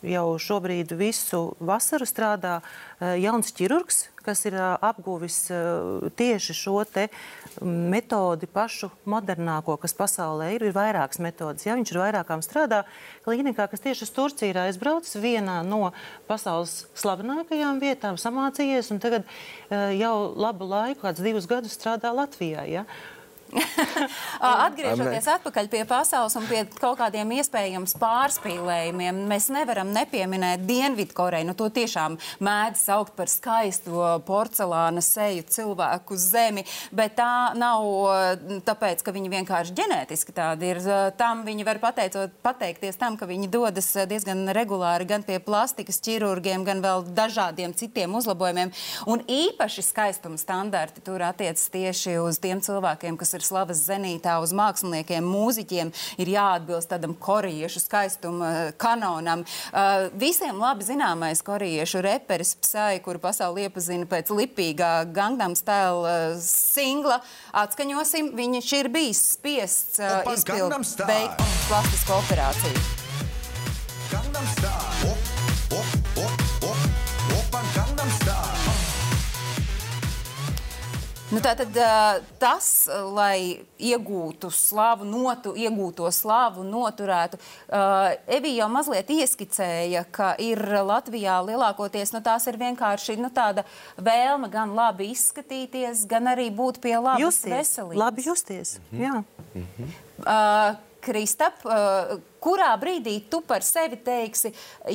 [0.06, 6.82] jau šobrīd visu vasaru strādā uh, jauns ķirurgs, kas ir uh, apguvis uh, tieši šo
[6.88, 7.06] te
[7.62, 10.66] metodi pašu modernāko, kas pasaulē ir.
[10.68, 11.66] Ir vairākas metodas.
[11.66, 11.76] Ja?
[11.78, 12.82] Viņš ir vairākām strādā
[13.26, 15.92] klīnikā, kas tieši uz Turciju ir aizbraucis vienā no
[16.30, 19.26] pasaules slavenākajām vietām, samācījies un tagad
[19.70, 22.66] jau labu laiku, kāds divus gadus strādā Latvijā.
[22.70, 22.86] Ja?
[24.66, 31.48] Atgriežoties atpakaļ pie pasaules un pie kaut kādiem iespējams pārspīlējumiem, mēs nevaram nepieminēt Dienvidkoreju.
[31.48, 37.84] Nu, to tiešām mēdz saukt par skaisto porcelāna seju cilvēku zemi, bet tā nav
[38.66, 40.82] tāpēc, ka viņi vienkārši ģenētiski tādi ir.
[41.18, 46.64] Tam viņi var pateicot, pateikties tam, ka viņi dodas diezgan regulāri gan pie plastikas ķirurgiem,
[46.68, 48.72] gan vēl dažādiem citiem uzlabojumiem.
[49.12, 54.38] Un īpaši skaistuma standarti tur attiecas tieši uz tiem cilvēkiem, kas ir ir slavas zenītā
[54.42, 59.44] uz māksliniekiem, mūziķiem, ir jāatbilst tādam korejiešu skaistuma eh, kanonam.
[59.72, 66.40] Uh, visiem labi zināmais korejiešu reperis Psai, kuru pasauli iepazina pēc lipīgā Gangnam Style uh,
[66.42, 67.20] singla,
[67.64, 73.01] atskaņosim, viņš ir bijis spiests uh, izpildīt veikt plastisko operāciju.
[81.32, 81.76] Nu, tātad
[82.40, 82.66] tas,
[83.16, 87.40] lai iegūtu slavu, notu, iegūto slavu, noturētu,
[88.28, 93.64] Evija jau mazliet ieskicēja, ka ir Latvijā lielākoties nu, tās ir vienkārši nu, tāda
[93.96, 98.00] vēlme gan labi izskatīties, gan arī būt pie labas justies, veselības.
[98.04, 99.04] Labi justies, mhm.
[99.06, 99.22] jā.
[99.56, 99.92] Mhm.
[100.22, 102.12] Uh, Kristap, uh,
[102.42, 104.52] kurā brīdī tu par sevi teiksi,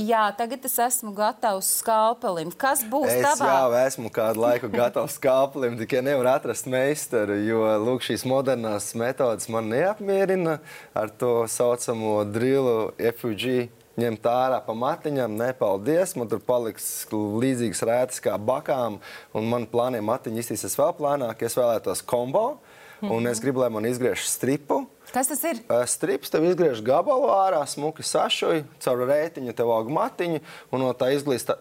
[0.07, 2.53] jā, tagad es esmu gatavs skalpelim?
[2.55, 3.49] Kas būs es tavā?
[3.51, 9.51] Jā, esmu kādu laiku gatavs skalpelim, tikai nevaru atrast meistaru, jo lūk, šīs modernās metodas
[9.51, 10.61] man neapmierina
[10.95, 13.67] ar to saucamo drilu FUG
[13.97, 15.37] ņemt ārā pa matiņām.
[15.39, 16.13] Nē, paldies.
[16.17, 18.99] Man tur paliks līdzīgas rētas kā bakām,
[19.35, 21.41] un man plānie matiņi iztīsies vēl plānāk.
[21.45, 22.59] Es vēlētos kombo,
[23.01, 23.31] mm -hmm.
[23.31, 24.85] es gribu, lai man izgriež stripu.
[25.13, 25.59] Kas tas ir?
[25.85, 30.39] Strips tev izgriež gabalu ārā, smuki sašuj, caur rētiņu tev aug matiņu,
[30.71, 31.13] un no tā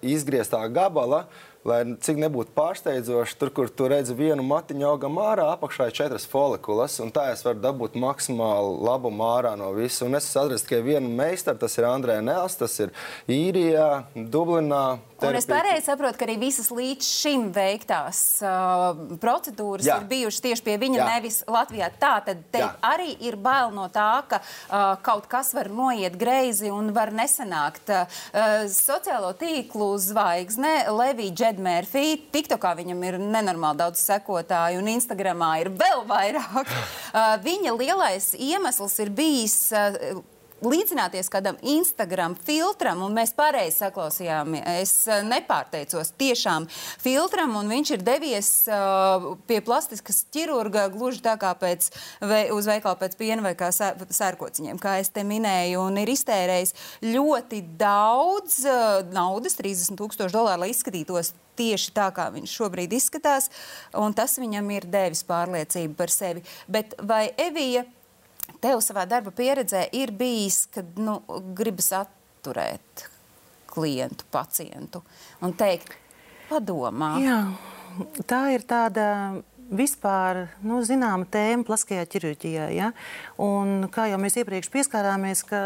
[0.03, 1.27] izgrieztā gabala
[1.67, 6.27] lai cik nebūtu pārsteidzoši, tur, kur tu redzi vienu matiņu augam ārā, apakšā ir četras
[6.31, 10.05] folikulas, un tā es varu dabūt maksimālu labumu ārā no visa.
[10.07, 12.95] Un es esmu atradzis tikai vienu meistaru, tas ir Andrē Nēls, tas ir
[13.31, 14.85] Īrijā, Dublinā.
[15.17, 15.31] Terapija.
[15.33, 19.97] Un es pareizi saprotu, ka arī visas līdz šim veiktās uh, procedūras Jā.
[20.03, 21.07] ir bijušas tieši pie viņa, Jā.
[21.15, 21.89] nevis Latvijā.
[21.97, 26.93] Tā tad arī ir bail no tā, ka uh, kaut kas var noiet greizi un
[26.97, 27.89] var nesanākt.
[27.89, 32.05] Uh, sociālo tīklu zvaigzne Levija Džedža Ed Mērfī.
[32.37, 36.73] TikTokā viņam ir nenormāli daudz sekotāju, un Instagramā ir vēl vairāk.
[37.17, 39.55] Uh, viņa lielais iemesls ir bijis.
[39.73, 40.21] Uh,
[40.65, 44.57] līdzināties kādam Instagram filtram, un mēs pareizi saklausījām.
[44.77, 51.37] Es uh, nepārteicos tiešām filtram, un viņš ir devies uh, pie plastiskas ķirurga gluži tā
[51.41, 51.91] kā pēc,
[52.25, 56.77] ve, uz veikalu pēc piena vai kā sērkociņiem, kā es te minēju, un ir iztērējis
[57.05, 63.51] ļoti daudz uh, naudas, 30 tūkstoši dolāru, lai izskatītos tieši tā, kā viņš šobrīd izskatās,
[63.97, 66.45] un tas viņam ir devis pārliecību par sevi.
[66.69, 67.87] Bet vai Evija,
[68.63, 71.19] tev savā darba pieredzē ir bijis, kad nu,
[71.57, 73.07] gribas atturēt
[73.71, 75.03] klientu, pacientu
[75.45, 75.93] un teikt,
[76.51, 77.17] padomā.
[77.21, 77.41] Jā,
[78.31, 79.07] tā ir tāda
[79.67, 82.69] vispār nu, zināma tēma plastiskajā ķirurģijā.
[82.77, 82.93] Ja?
[83.43, 85.63] Un, kā jau mēs iepriekš pieskārāmies, ka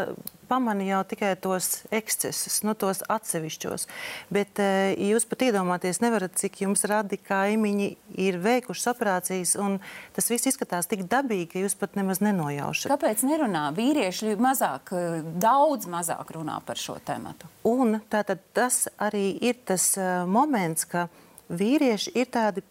[0.51, 3.87] pamanīja jau tikai tos ekscesus, nu, tos atsevišķos.
[4.33, 7.89] Bet ja jūs pat iedomāties nevarat, cik jums radi kaimiņi
[8.21, 9.79] ir veikušas operācijas, un
[10.15, 12.91] tas viss izskatās tik dabīgi, ka jūs pat nemaz nenojaušat.
[12.91, 13.69] Kāpēc nerunā?
[13.77, 14.93] Vīrieši mazāk,
[15.41, 17.49] daudz mazāk runā par šo tēmatu.
[17.67, 21.07] Un tātad tas arī ir tas uh, moments, ka
[21.51, 22.63] vīrieši ir tādi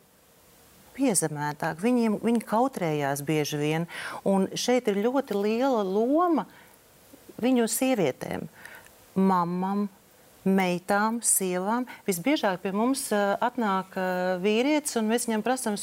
[0.96, 1.84] piezemētāki.
[1.84, 3.86] Viņiem, viņi kautrējās bieži vien.
[4.28, 6.46] Un šeit ir ļoti liela loma
[7.42, 8.46] viņu sievietēm,
[9.18, 9.88] mamām,
[10.44, 11.84] meitām, sievām.
[12.06, 15.76] Visbiežāk pie mums uh, atnāk uh, vīrietis, un mēs viņam prasām,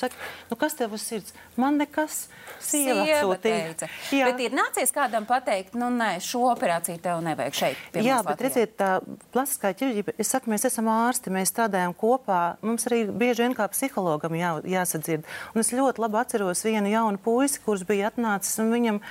[0.49, 1.35] nu, kas tev uz sirds?
[1.57, 2.25] Man nekas.
[2.57, 3.89] Sieva, Sieva teica.
[4.09, 4.31] Jā.
[4.31, 7.83] Bet ir nācies kādam pateikt, nu, nē, šo operāciju tev nevajag šeit.
[7.93, 8.47] Jā, bet Latvijā.
[8.47, 8.91] redziet, tā
[9.35, 12.57] plastiskā ķirurģija, es saku, mēs esam ārsti, mēs strādājam kopā.
[12.65, 15.27] Mums arī bieži vien kā psihologam jā, jāsadzird.
[15.53, 19.01] Un es ļoti labi atceros vienu jaunu puisi, kurš bija atnācis, un viņam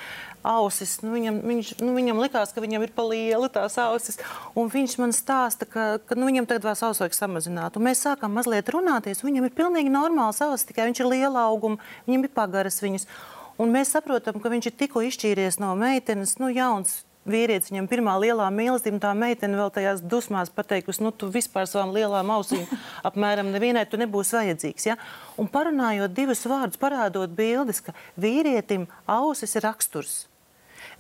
[0.47, 0.97] ausis.
[1.05, 4.21] Nu, viņam, viņš, nu, viņam likās, ka viņam ir pa liela tās ausis.
[4.59, 7.79] Un viņš man stāsta, ka, ka nu, viņam tagad vēl savs vajag samazināt.
[7.79, 9.25] Un mēs sākām mazliet runāties.
[9.27, 13.09] Viņam ir pilnīgi normāls ausis, tikai viņš ir liela auguma, viņam ir pagaras viņas.
[13.63, 18.15] Un mēs saprotam, ka viņš ir tikko izšķīries no meitenes, nu, jauns vīrietis, viņam pirmā
[18.23, 22.65] lielā mīlestība, tā meitene vēl tajās dusmās pateikusi, nu, tu vispār savām lielām ausīm
[23.09, 24.89] apmēram nevienai tu nebūsi vajadzīgs.
[24.91, 24.97] Ja?
[25.41, 30.25] Un parunājot divus vārdus, parādot bildes, ka vīrietim ausis ir raksturs.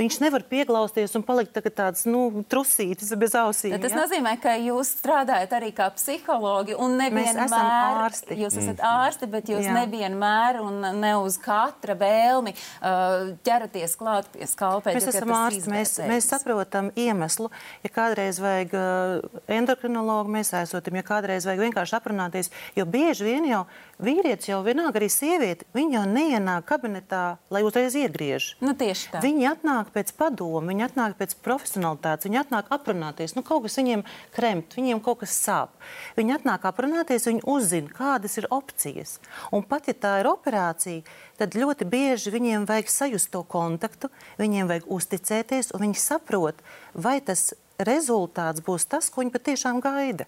[0.00, 3.76] Viņš nevar pieglausties un palikt tāds nu, trusītis bez ausīm.
[3.80, 4.02] Tas ja?
[4.02, 8.36] nozīmē, ka jūs strādājat arī kā psihologi un nevienmēr ārsti.
[8.38, 8.90] Jūs esat mm.
[9.06, 9.74] ārsti, bet jūs Jā.
[9.80, 15.00] nevienmēr un ne uz katra vēlmi uh, ķeraties klāt pie skalpēļa.
[15.00, 17.50] Mēs esam ārsti, mēs, mēs saprotam iemeslu.
[17.86, 23.48] Ja kādreiz vajag uh, endokrinologu, mēs aizsotam, ja kādreiz vajag vienkārši aprunāties, jo bieži vien
[23.50, 23.64] jau
[24.02, 28.54] vīrietis jau vienalga arī sieviete, viņi jau neienāk kabinetā, lai uzreiz iegriež.
[28.64, 29.22] Nu, tieši tā.
[29.24, 33.34] Viņi atnāk pēc padomu, viņi atnāk pēc profesionalitātes, viņi atnāk aprunāties.
[33.36, 35.74] Nu, kaut kas viņiem kremt, viņiem kaut kas sāp.
[36.16, 39.18] Viņi atnāk aprunāties, viņi uzzina, kādas ir opcijas.
[39.52, 41.04] Un pat ja tā ir operācija,
[41.36, 44.08] tad ļoti bieži viņiem vajag sajust to kontaktu,
[44.40, 50.26] viņiem vajag uzticēties, un viņi saprot, vai tas rezultāts būs tas, ko viņi patiešām gaida.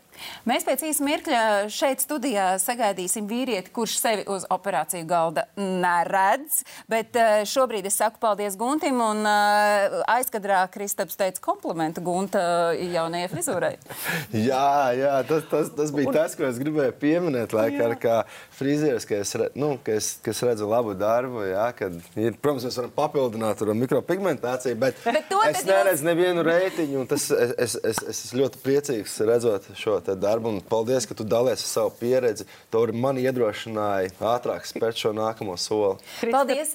[0.49, 6.63] Mēs pēc īsa mirkļa šeit studijā sagaidīsim vīrieti, kurš sevi uz operāciju galda neredz.
[6.91, 13.31] Bet eh, šobrīd es saku paldies Guntim, un eh, aizkadrā Kristaps teica komplimentu Gunta jaunajai
[13.33, 13.73] frizūrai.
[14.51, 16.19] jā, jā tas, tas, tas bija un...
[16.19, 17.57] tas, ko es gribēju pieminēt.
[17.57, 18.19] Lai, kā, kā
[18.59, 22.69] frizieris, ka es, nu, ka es, ka es redzu labu darbu, jā, kad ir, protams,
[22.69, 26.07] mēs varam papildināt ar mikropigmentāciju, bet, bet es neredzu jūs...
[26.09, 27.07] nevienu reitiņu.
[27.11, 30.57] Tas, es, es, es, ļoti priecīgs redzot šo darbu.
[30.69, 32.47] Paldies, ka tu dalies ar savu pieredzi.
[32.73, 35.99] Tu man iedrošināji ātrāk spērt šo nākamo soli.
[36.33, 36.75] Paldies!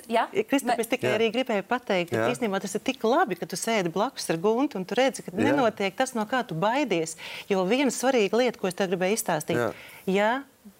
[0.49, 1.17] Kristap, es tikai jā.
[1.17, 4.80] arī gribēju pateikt, ka īstenībā tas ir tik labi, ka tu sēdi blakus ar guntu
[4.80, 5.49] un tu redzi, ka jā.
[5.49, 7.17] nenotiek tas, no kā tu baidies.
[7.52, 9.69] Jo viena svarīga lieta, ko es tev gribēju izstāstīt, jā.
[10.10, 10.32] ja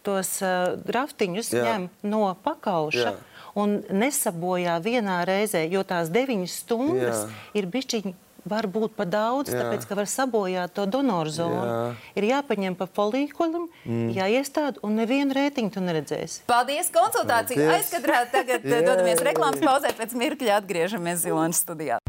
[0.08, 1.68] tos uh, raftiņus jā.
[1.68, 3.12] ņem no pakauša.
[3.12, 3.20] Jā
[3.54, 7.42] un nesabojā vienā reizē, jo tās deviņas stundas Jā.
[7.60, 8.14] ir bišķiņi
[8.50, 9.64] var būt par daudz, Jā.
[9.64, 11.62] tāpēc ka var sabojāt to donoru zonu.
[11.64, 11.78] Jā.
[12.20, 14.10] Ir jāpaņem pa folīkulim, mm.
[14.18, 16.44] jāiestāda, un nevienu rētiņu tu neredzēsi.
[16.50, 16.92] Paldies!
[16.94, 18.26] Konsultāciju aizkadrā.
[18.34, 22.02] Tagad dodamies reklāmas pauzē, pēc mirkļa atgriežamies Zilonas studijā.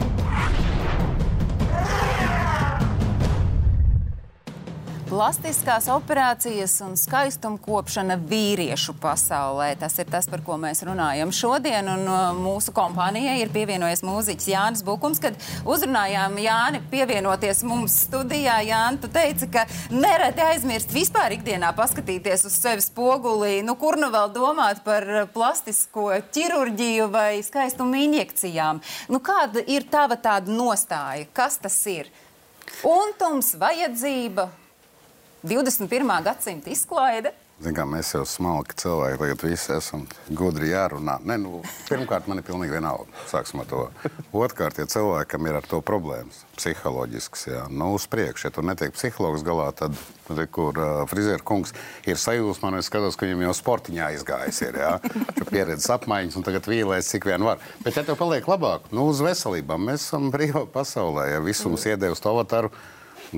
[5.15, 9.69] Plastiskās operācijas un skaistumkopšana vīriešu pasaulē.
[9.79, 11.87] Tas ir tas, par ko mēs runājam šodien.
[11.93, 15.21] Un uh, mūsu kompānijai ir pievienojies mūziķis Jānis Bukums.
[15.23, 15.39] Kad
[15.71, 19.63] uzrunājām Jāni pievienoties mums studijā, Jāni, tu teici, ka
[19.95, 23.61] nereti aizmirst vispār ikdienā paskatīties uz sevi spogulī.
[23.63, 28.83] Nu, kur nu vēl domāt par plastisko ķirurģiju vai skaistumu injekcijām?
[29.15, 31.31] Nu, kāda ir tava tāda nostāja?
[31.31, 32.11] Kas tas ir?
[32.83, 34.51] Untums, vajadzība,
[35.45, 36.23] 21.
[36.25, 37.35] gadsimta izklaide.
[37.61, 41.19] Zin, kā, mēs jau smalki cilvēki, tagad visi esam gudri jārunā.
[41.29, 43.05] Ne, nu, pirmkārt, man ir pilnīgi vienalga.
[43.29, 43.83] Sāksim ar to.
[44.35, 48.97] Otrkārt, ja cilvēkam ir ar to problēmas, psiholoģisks, jā, nu, uz priekšu, ja tur netiek
[48.97, 50.01] psihologs galā, tad,
[50.33, 51.77] re, kur uh, frizieru kungs
[52.09, 54.97] ir sajūsmā, un es skatos, ka viņam jau sportiņā izgājis ir, jā,
[55.37, 57.63] šo pieredzes apmaiņas, un tagad vīlēs, cik vien var.
[57.85, 61.87] Bet, ja tev paliek labāk, nu, uz veselībām, mēs esam brīvā pasaulē, ja visu mums
[61.93, 62.73] iedēvs to avatāru,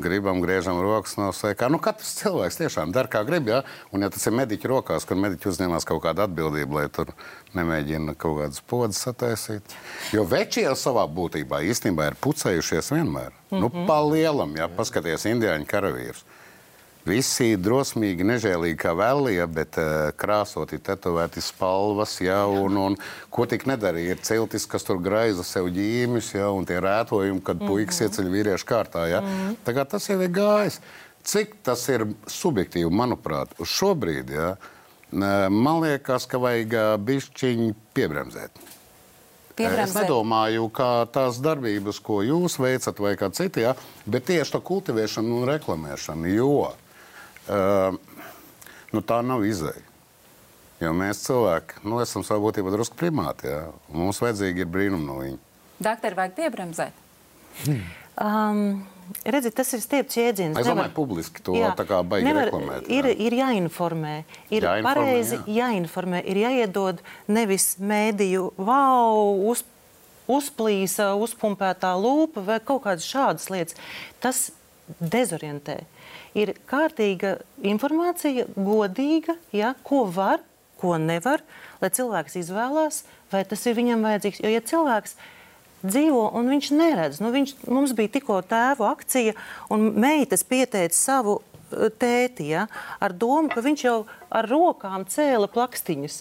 [0.02, 1.68] gribam, griežam rokas no sēkā.
[1.72, 3.50] Nu, katrs cilvēks tiešām dara, kā grib.
[3.50, 3.62] Ja?
[3.92, 7.12] Un, ja tas ir mediķa rokās, kur mediķi uzņemas kaut kādu atbildību, lai tur
[7.56, 9.76] nemēģina kaut kādas podas sataisīt.
[10.14, 13.32] Jo veči jau savā būtībā īstenībā ir pucējušies vienmēr.
[13.32, 13.60] Mm -hmm.
[13.60, 16.24] Nu, pa lielam, ja paskaties indiāņu karavīrus.
[17.06, 22.96] Visi drosmīgi, nežēlīgi kā vēlīja, bet uh, krāsoti, tetovēti spalvas, ja, un, un
[23.30, 24.16] ko tik nedarīja.
[24.16, 28.66] Ir ciltis, kas tur graiza sev ģīmis, ja, un tie rētojumi, kad puikas ieceļ vīriešu
[28.66, 29.04] kārtā.
[29.12, 29.20] Ja.
[29.62, 30.80] Tā kā tas jau ir gājis.
[31.26, 34.56] Cik tas ir subjektīvi, manuprāt, uz šo brīdi, ja,
[35.14, 38.58] man liekas, ka vajag uh, bišķiņi piebremzēt.
[39.56, 40.02] Es Piebremzēt.
[40.02, 43.72] nedomāju, ka tās darbības, ko jūs veicat, vai kā citi, ja,
[44.04, 46.50] bet tieši to kultivēšanu un reklamēšanu, jo
[47.48, 49.82] nu, tā nav izēja.
[50.82, 53.48] Jo mēs cilvēki nu, esam savā būtībā drusku primāti.
[53.48, 55.38] Ja, un mums vajadzīgi ir brīnumi no viņa.
[55.80, 57.04] Doktori, vajag piebremzēt.
[58.16, 58.60] Um,
[59.24, 60.58] redziet, tas ir stiepts jēdziens.
[60.60, 63.16] Es domāju, publiski to tā kā baigi nevar- reklamēt, Ir, jā.
[63.26, 64.14] ir jāinformē,
[64.50, 65.56] ir Jāinformē, pareizi jā.
[65.62, 69.64] jāinformē, ir jāiedod nevis mēdīju, wow, uz,
[70.28, 73.76] uzplīsa, uzpumpētā lūpa vai kaut kādas šādas lietas.
[74.20, 74.50] Tas
[75.00, 75.84] dezorientē.
[76.36, 80.42] Ir kārtīga informācija, godīga, ja, ko var,
[80.80, 81.40] ko nevar,
[81.80, 84.42] lai cilvēks izvēlās, vai tas ir viņam vajadzīgs.
[84.44, 85.16] Jo, ja cilvēks
[85.86, 89.36] dzīvo un viņš neredz, nu, viņš, mums bija tikko tēvu akcija,
[89.72, 92.66] un meitas pieteica savu eh, tēti ja,
[93.02, 93.96] ar domu, ka viņš jau
[94.30, 96.20] ar rokām cēla plakstiņus.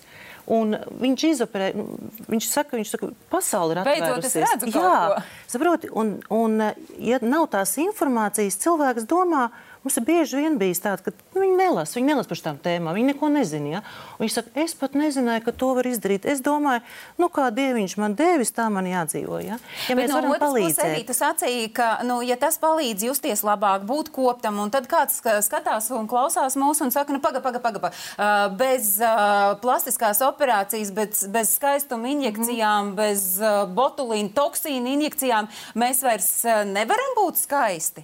[0.55, 1.87] Un viņš izoperē, nu,
[2.29, 4.43] viņš saka, viņš saka, pasaule ir Beidzot, es atvērusies.
[4.45, 9.47] redzu Jā, saproti, un, un eh, ja nav tās informācijas, cilvēks domā,
[9.85, 12.95] Mums ir bieži vien bijis tāds, ka nu, viņi nelasa, viņi nelasa par šīm tēmām,
[12.97, 13.67] viņi neko nezina.
[13.75, 13.81] Ja?
[14.17, 16.25] Un Viņi saka, es pat nezināju, ka to var izdarīt.
[16.25, 16.81] Es domāju,
[17.21, 19.37] nu, kā dieviņš man devis, tā man jādzīvo.
[19.45, 21.05] Ja, ja Bet mēs no varam puses, arī palīdzēt.
[21.05, 25.37] tu sacīji, ka, nu, ja tas palīdz justies labāk, būt koptam, un tad kāds ska-
[25.45, 27.93] skatās un klausās mūs un saka, nu, paga, paga, paga, paga.
[28.17, 32.95] Uh, bez uh, plastiskās operācijas, bez, bez skaistuma injekcijām, Mhm.
[32.97, 36.31] bez uh, botulīna, toksīna injekcijām mēs vairs
[36.73, 38.01] nevaram būt skaisti.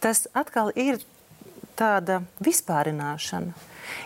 [0.00, 1.00] Tas atkal ir
[1.80, 3.52] tāda vispārināšana.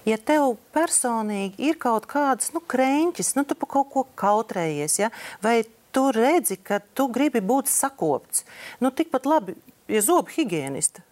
[0.09, 5.11] Ja tev personīgi ir kaut kādas nu, krēņķis, nu, tu par kaut ko kautrējies, ja?
[5.45, 5.63] vai
[5.95, 8.47] tu redzi, ka tu gribi būt sakopts,
[8.83, 9.57] nu, tikpat labi,
[9.91, 11.05] ja zobu higienista.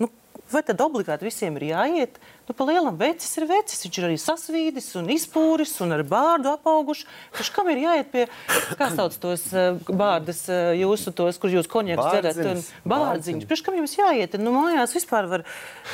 [0.00, 0.08] Nu,
[0.52, 2.20] vai tad obligāti visiem ir jāiet?
[2.44, 3.80] Nu, pa lielam vecis ir vecis.
[3.86, 7.06] Viņš ir arī sasvīdis un izpūris un ar bārdu apauguši.
[7.36, 8.26] Kurš kam ir jāiet pie,
[8.76, 12.36] kā sauc tos uh, bārdus, uh, jūsu tos, kur jūs konjakus dzerat?
[12.36, 12.72] Bārdziņas.
[12.94, 13.46] Bārdziņš.
[13.48, 14.36] Pirms kam jums jāiet?
[14.40, 15.46] Nu, mājās vispār var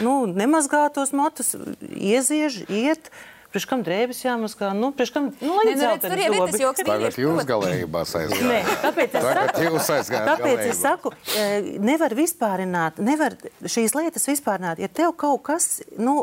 [0.03, 1.55] nu, nemazgāt tos matus,
[1.87, 3.13] ieziež, iet.
[3.51, 4.69] Priekš kam drēbes jāmazgā?
[4.79, 7.49] Nu, priekš kam, nu, lai Nē, nu, redz, tur jau ir tas joks, Tagad jūs
[7.49, 8.71] galējībā Nē, aizgājāt.
[8.85, 10.71] tāpēc es Tagad saku, jūs aizgājāt tāpēc galējībā.
[10.71, 13.35] es saku, eh, nevar vispārināt, nevar
[13.67, 14.79] šīs lietas vispārināt.
[14.79, 16.21] Ja tev kaut kas, nu,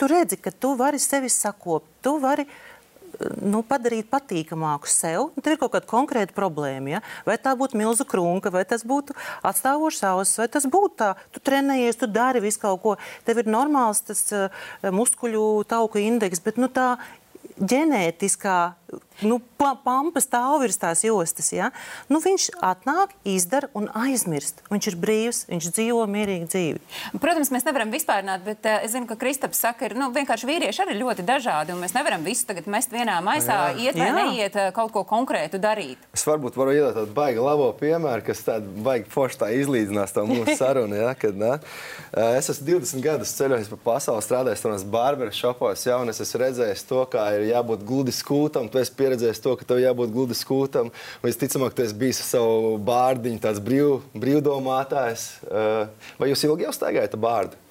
[0.00, 2.71] tu redzi, ka tu vari sevi sakopt, tu vari eh,
[3.40, 5.30] nu, padarīt patīkamāku sev.
[5.36, 6.96] Nu, Tev ir kaut kāda konkrēta problēma.
[6.96, 7.02] Ja?
[7.28, 11.42] Vai tā būtu milzu krunka, vai tas būtu atstāvošs ausis, vai tas būtu tā, tu
[11.44, 12.96] trenējies, tu dari visu kaut ko.
[13.26, 14.62] Tev ir normāls tas uh,
[14.94, 16.94] muskuļu tauku indeks, bet nu, tā
[17.58, 18.58] ģenētiskā
[19.22, 21.52] nu, pa- pampa stāv virs tās jostas.
[21.54, 21.70] Ja?
[22.12, 24.62] Nu, viņš atnāk, izdara un aizmirst.
[24.72, 26.82] Viņš ir brīvs, viņš dzīvo mierīgu dzīvi.
[27.22, 30.84] Protams, mēs nevaram vispārināt, bet uh, es zinu, ka Kristaps saka, ka nu, vienkārši vīrieši
[30.84, 31.74] arī ir ļoti dažādi.
[31.76, 34.18] un Mēs nevaram visu tagad mest vienā maisā, iet vai Jā.
[34.18, 36.02] neiet uh, kaut ko konkrētu darīt.
[36.14, 40.26] Es varbūt varu iedot tādu baigi labo piemēru, kas tādu baigi forši tā izlīdzinās to
[40.28, 40.98] mūsu sarunu.
[40.98, 41.38] Ja, kad,
[42.12, 46.20] Eh, es esmu 20 gadus ceļojis pa pasauli, strādājis tajos barberu šopos, ja, un es
[46.20, 48.68] esmu redzējis to, kā ir jābūt gludi skūtam.
[48.68, 50.92] Tu esi pieredzējis to, ka tev jābūt gludi skūtam.
[51.24, 55.26] Visticamāk, tu esi bijis savu bārdiņu, tāds brīv, brīvdomātājs.
[55.48, 57.61] Eh, Vai jūs ilgi jau staigājat ar bārdu?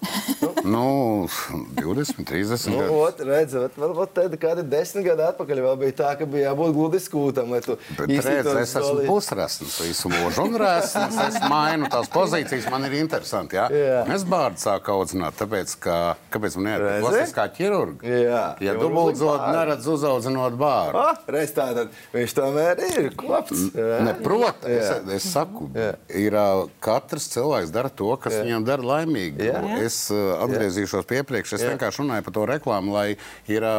[0.63, 1.27] Nu,
[1.75, 2.93] 20, 30 Nu, gadu.
[2.93, 6.51] ot, redzi, ot, vēl, ot, tad, kādi desmit gadi atpakaļ vēl bija tā, ka bija
[6.51, 9.05] jābūt gludi skūtam, lai tu redz, es esmu solī.
[9.09, 11.17] pusrasns visu mūžu un rasns.
[11.27, 13.57] Es mainu tās pozīcijas, man ir interesanti.
[13.57, 13.67] Ja?
[13.73, 14.01] Jā.
[14.15, 15.97] Es bārdu sāku audzināt, tāpēc, ka,
[16.33, 18.05] kāpēc man ir klasiskā ķirurga.
[18.21, 21.01] Jā, ja dubultzot neredz uzaudzinot bārdu.
[21.01, 23.67] Ah, reiz tā, tad viņš tomēr ir kopts.
[23.75, 25.93] Ne, protams, es, es saku, Jā.
[26.21, 26.37] ir
[26.83, 28.45] katrs cilvēks dara to, kas Jā.
[28.45, 29.45] viņam dara laimīgu.
[29.52, 29.62] Jā.
[29.92, 31.73] Es ā, atgriezīšos pie iepriekš, es Jā.
[31.73, 33.08] vienkārši runāju par to reklāmu, lai
[33.52, 33.75] ir ā,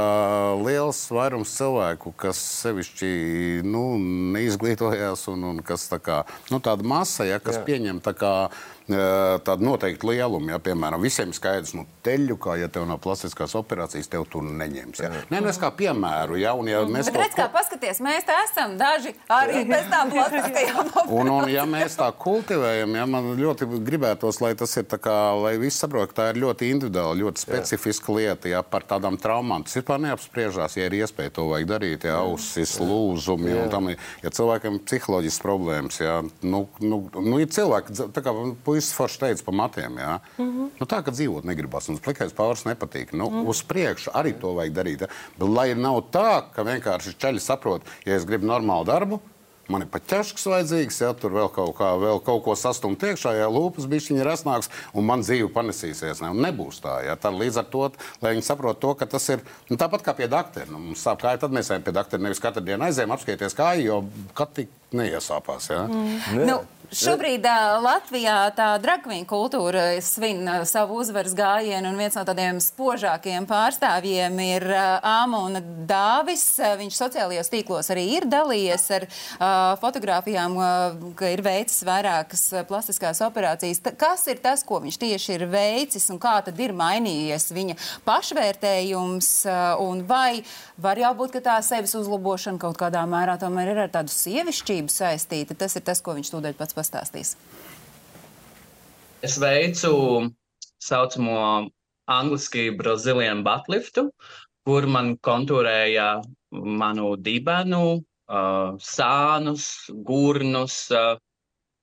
[0.61, 3.13] liels vairums cilvēku, kas sevišķi
[3.65, 3.87] nu,
[4.37, 7.67] neizglītojās un, un kas tā kā, nu, tāda masa, ja, kas Jā.
[7.71, 8.35] pieņem tā kā
[9.45, 10.51] tādu noteiktu lielumu.
[10.51, 14.43] Ja, piemēram, visiem ir skaidrs, nu, teļu, kā ja tev nav plastiskās operācijas, tev tur
[14.43, 15.03] neņems.
[15.03, 15.11] Ja.
[15.31, 18.37] Nē, nu, es kā piemēru, ja, un ja mēs Bet redz, kā paskaties, mēs te
[18.45, 21.15] esam daži arī bez tām plastiskajām operācijām.
[21.21, 25.17] Un, un ja mēs tā kultivējam, ja man ļoti gribētos, lai tas ir tā kā,
[25.39, 29.65] lai visi saprot, ka tā ir ļoti individuāla, ļoti specifiska lieta, ja par tādām traumām.
[29.67, 33.91] Tas vispār neapspriežās, ja ir iespēja to darīt, ja ausis, lūzumi un tam.
[34.23, 38.35] Ja cilvēkam ir psiholoģisks problēmas, ja, nu, nu, nu, ir cilvēki, tā kā
[38.65, 40.71] puisis forši teica pa matiem, ja, mm -hmm.
[40.81, 43.13] nu, tā, ka dzīvot negribas, un plikais pāris nepatīk.
[43.13, 43.49] Nu, mm -hmm.
[43.49, 45.01] Uz priekšu arī to vajag darīt.
[45.01, 45.09] Ja.
[45.39, 49.21] Bet lai nav tā, ka vienkārši ceļi saprot, ja es gribu normālu darbu,
[49.73, 53.35] Man ir pat ķērsks vajadzīgs, ja tur vēl kaut, kā, vēl kaut ko sastumt iekšā,
[53.39, 56.21] ja lūpas bišķiņa ir asnāks, un man dzīve panesīsies.
[56.25, 56.33] Ne?
[56.35, 56.99] Un nebūs tā.
[57.07, 57.17] Ja?
[57.21, 57.87] Tad līdz ar to,
[58.25, 60.69] lai viņi saprot to, ka tas ir nu, tāpat kā pie doktora.
[60.71, 62.23] Nu, mums sāp kāja, tad mēs ejam pie doktora.
[62.27, 64.69] Nevis katru dienu aizējām apskatīties kāju, jo katru
[64.99, 65.71] neiesāpās.
[65.73, 65.87] Ja?
[65.89, 66.45] Mm.
[66.49, 66.61] Nu,
[66.93, 67.47] Šobrīd
[67.81, 74.67] Latvijā tā dragvīna kultūra svin savu uzvaras gājienu, un viens no tādiem spožākiem pārstāvjiem ir
[75.01, 76.45] Āmona Dāvis.
[76.61, 79.47] Viņš sociālajos tīklos arī ir dalījies ar uh,
[79.81, 83.81] fotografijām, uh, ka ir veicis vairākas plastiskās operācijas.
[83.81, 87.79] T kas ir tas, ko viņš tieši ir veicis, un kā tad ir mainījies viņa
[88.05, 90.43] pašvērtējums, uh, un vai
[90.77, 95.57] var jābūt, ka tā sevis uzlabošana kaut kādā mērā tomēr ir ar tādu sievišķību saistīta?
[95.57, 97.37] Tas ir tas, ko viņš tūdaļ pats pastāstīs?
[99.23, 99.95] Es veicu
[100.83, 101.71] saucamo
[102.11, 104.09] angliski Brazilian butliftu,
[104.67, 106.09] kur man kontūrēja
[106.53, 107.85] manu dibenu,
[108.29, 109.69] uh, sānus,
[110.07, 110.89] gurnus.
[110.91, 111.15] Uh,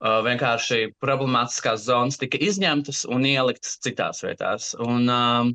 [0.03, 4.73] uh, vienkārši problemātiskās zonas tika izņemtas un ieliktas citās vietās.
[4.83, 5.53] Un, um,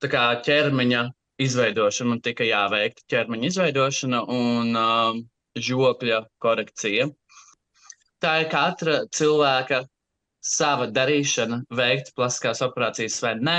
[0.00, 1.06] tā kā ķermeņa
[1.40, 5.24] izveidošana, man tika jāveikt ķermeņa izveidošana un um,
[5.56, 7.08] žokļa korekcija
[8.22, 9.84] tā ir katra cilvēka
[10.40, 13.58] sava darīšana, veikt plastiskās operācijas vai nē,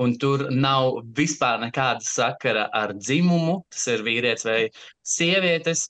[0.00, 3.60] un tur nav vispār nekāda sakara ar dzimumu.
[3.72, 4.58] Tas ir vīrietis vai
[5.04, 5.86] sievietes.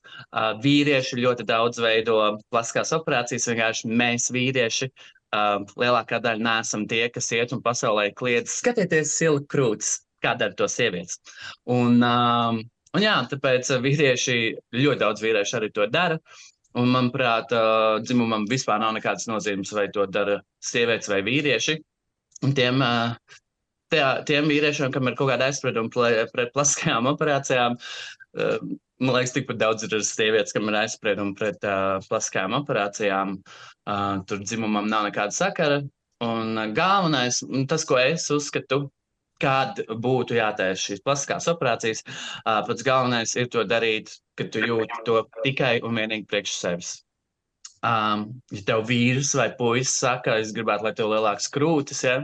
[0.64, 2.18] Vīrieši ļoti daudz veido
[2.50, 4.90] plastiskās operācijas, vienkārši mēs vīrieši.
[5.32, 10.68] Lielākā daļa neesam tie, kas iet un pasaulē kliedz, skatieties, silti krūtis, kā dara to
[10.68, 11.22] sievietes.
[11.72, 12.58] Un, um,
[12.92, 14.36] un jā, tāpēc vīrieši,
[14.76, 16.18] ļoti daudz vīriešu arī to dara.
[16.78, 17.52] Un, manuprāt,
[18.06, 21.76] dzimumam vispār nav nekādas nozīmes, vai to dara sievietes vai vīrieši.
[22.46, 22.80] Un tiem,
[23.92, 25.92] tie, tiem vīriešiem, kam ir kaut kāda aizsprieduma
[26.32, 27.76] pret plastiskajām operācijām,
[29.02, 33.36] man liekas, tikpat daudz ir sievietes, kam ir aizsprieduma pret uh, plastiskajām operācijām.
[33.82, 35.80] Uh, tur dzimumam nav nekāda sakara.
[36.22, 38.84] Un galvenais, tas, ko es uzskatu,
[39.42, 42.04] kad būtu jātaisa šīs plastiskās operācijas,
[42.46, 46.92] pats galvenais ir to darīt, kad tu jūti to tikai un vienīgi priekš sevis.
[47.82, 52.20] Um, ja tev vīrs vai puisis saka, es gribētu, lai tev lielāks krūtis, ja?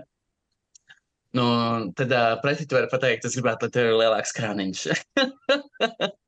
[1.34, 1.48] nu,
[1.98, 4.86] tad uh, pretī tu vari pateikt, es gribētu, lai tev ir lielāks krāniņš.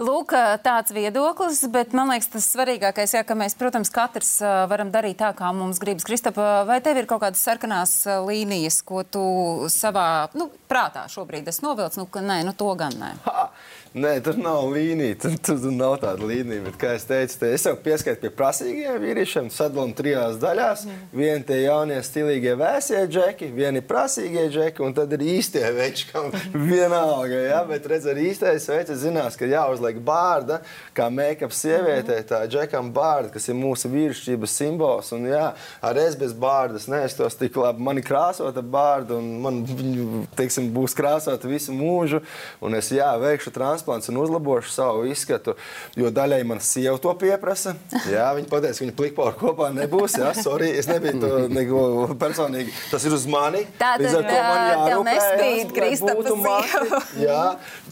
[0.00, 4.34] Lūk, tāds viedoklis, bet man liekas, tas svarīgākais, jā, ka mēs, protams, katrs
[4.70, 6.06] varam darīt tā, kā mums gribas.
[6.08, 7.94] Kristapa, vai tev ir kaut kādas sarkanās
[8.26, 9.24] līnijas, ko tu
[9.72, 12.00] savā nu, prātā šobrīd esi novilcis?
[12.00, 13.14] Nu, ka nē, nu to gan nē.
[13.28, 13.48] Ha!
[13.92, 15.18] Nē, tur nav līnija.
[15.20, 16.62] Tur, tur, tur nav tāda līnija.
[16.64, 19.50] Bet, kā jau teicu, te, es jau pieskaitu pie prasīgiem vīriešiem.
[19.52, 20.86] Sadalām trijās daļās.
[21.12, 26.06] Viena tie jaunie, stilīgie vēsie džeki, viena ir prasīgie džeki, un tad ir īstie veči,
[26.08, 26.30] kam
[26.70, 27.42] vienalga.
[27.50, 27.60] Ja?
[27.68, 30.62] Bet, redz, ar īstais veids zinās, ka jāuzliek bārda,
[30.96, 35.12] kā make-up sievietē, tā džekam bārda, kas ir mūsu vīrišķības simbols.
[35.16, 35.44] Un, jā,
[35.84, 37.82] ar es bez bārdas neestos tik labi.
[37.82, 42.22] Man ir krāsota bārda, un man viņu, teiksim, būs krāsota visu mūžu.
[42.64, 45.56] Un es, jā, veikšu transplants un uzlabošu savu izskatu.
[45.98, 47.74] Jo daļai man sieva to pieprasa.
[48.10, 50.18] Jā, viņa pateica, ka viņa plikpāra kopā nebūs.
[50.20, 51.82] Jā, sorry, es nebiju to neko
[52.20, 52.74] personīgi.
[52.92, 53.64] Tas ir uz mani.
[53.80, 57.02] Ar to man jārūpējas, būtu mani.
[57.22, 57.42] Jā,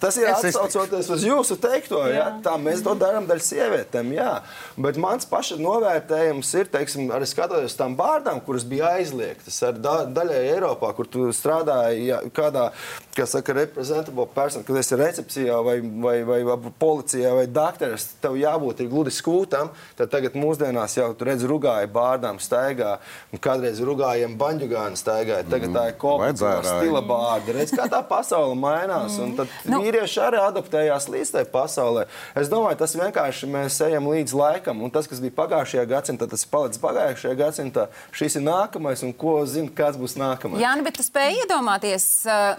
[0.03, 2.05] tas ir atsaucoties uz jūsu teikto.
[2.11, 2.29] Jā.
[2.45, 4.15] Tā mēs to darām daļai sievietēm.
[4.19, 4.33] Jā.
[4.81, 9.97] Bet mans paša novērtējums ir, teiksim, arī skatoties tām bārdām, kuras bija aizliegtas ar da
[10.11, 12.71] daļai Eiropā, kur tu strādāji jā, kādā,
[13.17, 18.37] kā saka, reprezentable person, kad esi recepcijā vai vai, vai, vai policijā vai doktoram, tev
[18.39, 19.71] jābūt gludi skūtam.
[19.99, 22.97] Tad tagad mūsdienās jau tur redz, rugāja bārdām staigā,
[23.33, 25.47] un kādreiz rugājiem baņģugāni staigāja.
[25.51, 27.57] Tagad tā ir kopā stila bārda.
[27.57, 29.19] Redz, kā tā pasaule mainās.
[29.23, 29.83] Un tad nu.
[29.85, 32.07] vīrieši arī adaptējās līdz tai pasaulē.
[32.39, 34.81] Es domāju, tas vienkārši mēs ejam līdz laikam.
[34.85, 37.87] Un tas, kas bija pagājušajā gadsimtā, tas ir palicis pagājušajā gadsimtā.
[38.17, 40.63] Šis ir nākamais, un ko zina, kāds būs nākamais.
[40.63, 42.09] Jā, nu, bet tu spēj iedomāties,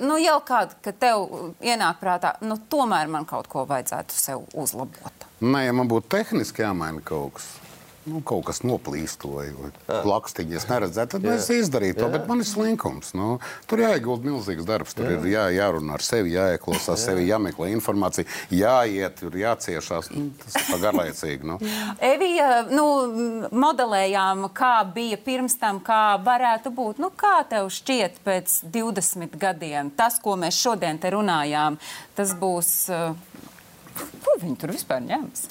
[0.03, 1.25] nu jau kādu, ka tev
[1.65, 5.27] ienāk prātā, nu tomēr man kaut ko vajadzētu sev uzlabot?
[5.41, 7.47] Nē, ja man būtu tehniski jāmaina kaut kas,
[8.09, 12.41] nu, kaut kas noplīstoja, vai plakstiņi, es neredzēju, tad nu, es izdarīju to, bet man
[12.41, 13.13] ir slinkums.
[13.17, 13.35] Nu,
[13.69, 15.17] tur jāiegulda milzīgs darbs, tur jā.
[15.19, 20.11] ir jā, jārunā ar sevi, jāieklausās sevi, jāmeklē informācija, jāiet, tur jāciešās.
[20.15, 21.49] Nu, tas ir garlaicīgi.
[21.51, 21.59] Nu.
[22.11, 22.87] Evija, nu,
[23.53, 27.01] modelējām, kā bija pirms tam, kā varētu būt.
[27.01, 31.77] Nu, kā tev šķiet pēc 20 gadiem tas, ko mēs šodien te runājām,
[32.17, 32.73] tas būs.
[32.91, 33.30] Uh,
[33.95, 35.47] Ko viņi tur vispār ņems?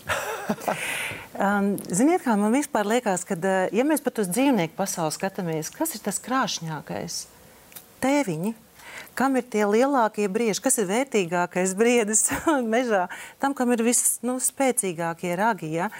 [1.44, 5.72] um, ziniet, kā man vispār liekas, ka, uh, ja mēs pat uz dzīvnieku pasauli skatāmies,
[5.74, 7.22] kas ir tas krāšņākais?
[8.00, 8.54] Tēviņi.
[9.18, 12.28] Kam ir tie lielākie brieži, kas ir vērtīgākais briedis
[12.74, 13.04] mežā,
[13.42, 15.72] tam, kam ir visspēcīgākie nu, ragi.
[15.74, 15.90] Ja?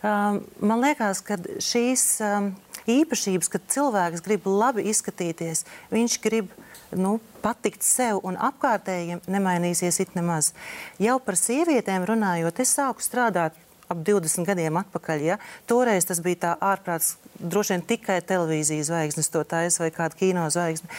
[0.00, 2.52] Um, man liekas, ka šīs um,
[2.90, 6.54] īpašības, kad cilvēks grib labi izskatīties, viņš grib
[6.96, 10.52] nu, patikt sev un apkārtējiem, nemainīsies it nemaz.
[11.02, 13.56] Jau par sievietēm runājot, es sāku strādāt
[13.90, 15.24] ap 20 gadiem atpakaļ.
[15.26, 15.38] Ja?
[15.70, 20.46] Toreiz tas bija tā ārprāts, droši vien tikai televīzijas zvaigznes to taisa vai kāda kino
[20.52, 20.90] zvaigzne.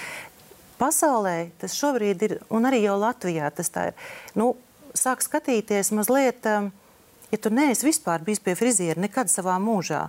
[0.82, 4.08] Pasaulē tas šobrīd ir, un arī jau Latvijā tas tā ir.
[4.36, 4.56] Nu,
[4.98, 6.72] sāk skatīties mazliet, um,
[7.32, 10.08] ja tu neesi vispār bijis pie friziera nekad savā mūžā,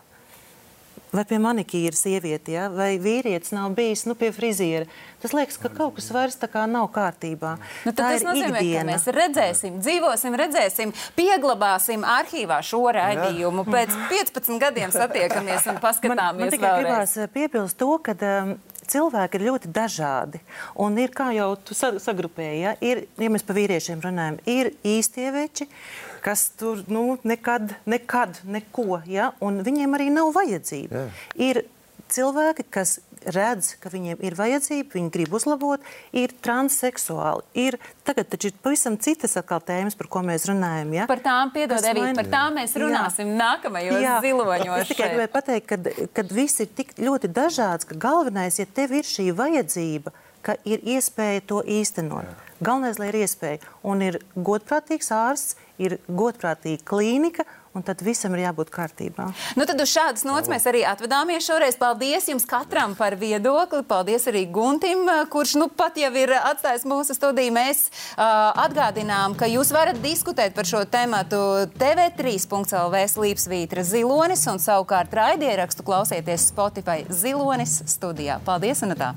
[1.13, 2.69] vai pie manikīra sieviete, ja?
[2.73, 4.89] vai vīrietis nav bijis nu, pie friziera.
[5.23, 7.55] Tas liekas, ka kaut kas vairs tā kā nav kārtībā.
[7.87, 8.81] Nu, tā tas nozīmē, ikdiena.
[8.81, 13.67] ka mēs redzēsim, dzīvosim, redzēsim, pieglabāsim arhīvā šo raidījumu.
[13.69, 16.19] Pēc 15 gadiem satiekamies un paskatāmies.
[16.23, 18.57] Man, man tikai gribās eh, piebilst to, ka um,
[18.93, 20.40] cilvēki ir ļoti dažādi.
[20.84, 25.28] Un ir, kā jau tu sagrupēji, ja, ir, ja mēs par vīriešiem runājam, ir īstie
[25.34, 25.68] veči,
[26.22, 31.07] kas tur nu, nekad, nekad neko, ja, un viņiem arī nav vajadzība.
[31.07, 31.09] Jā.
[31.51, 31.64] Ir
[32.12, 32.99] cilvēki, kas
[33.35, 35.85] redz, ka viņiem ir vajadzība, viņi grib uzlabot,
[36.16, 37.45] ir transseksuāli.
[37.64, 40.93] Ir, tagad taču ir pavisam citas atkal tēmas, par ko mēs runājam.
[40.97, 41.07] Ja?
[41.11, 43.39] Par tām, piedod, Evī, par tām mēs runāsim jā.
[43.41, 44.18] nākamajos jā.
[44.25, 44.83] ziloņos.
[44.85, 48.95] Es tikai gribēju pateikt, ka, kad viss ir tik ļoti dažāds, ka galvenais, ja tev
[48.99, 52.27] ir šī vajadzība, ka ir iespēja to īstenot.
[52.27, 52.53] Jā.
[52.62, 53.62] Galvenais, lai ir iespēja.
[53.87, 59.29] Un ir godprātīgs ārsts, ir godprātīga klīnika, un tad visam ir jābūt kārtībā.
[59.57, 61.77] Nu, tad uz šādas nots mēs arī atvadāmies šoreiz.
[61.81, 63.83] Paldies jums katram par viedokli.
[63.89, 67.55] Paldies arī Guntim, kurš nu pat jau ir atstājis mūsu studiju.
[67.57, 71.41] Mēs uh, atgādinām, ka jūs varat diskutēt par šo tematu
[71.79, 78.41] TV3.lv slīpsvītra zilonis un savukārt raidierakstu klausieties Spotify zilonis studijā.
[78.47, 79.14] Paldies, un tā!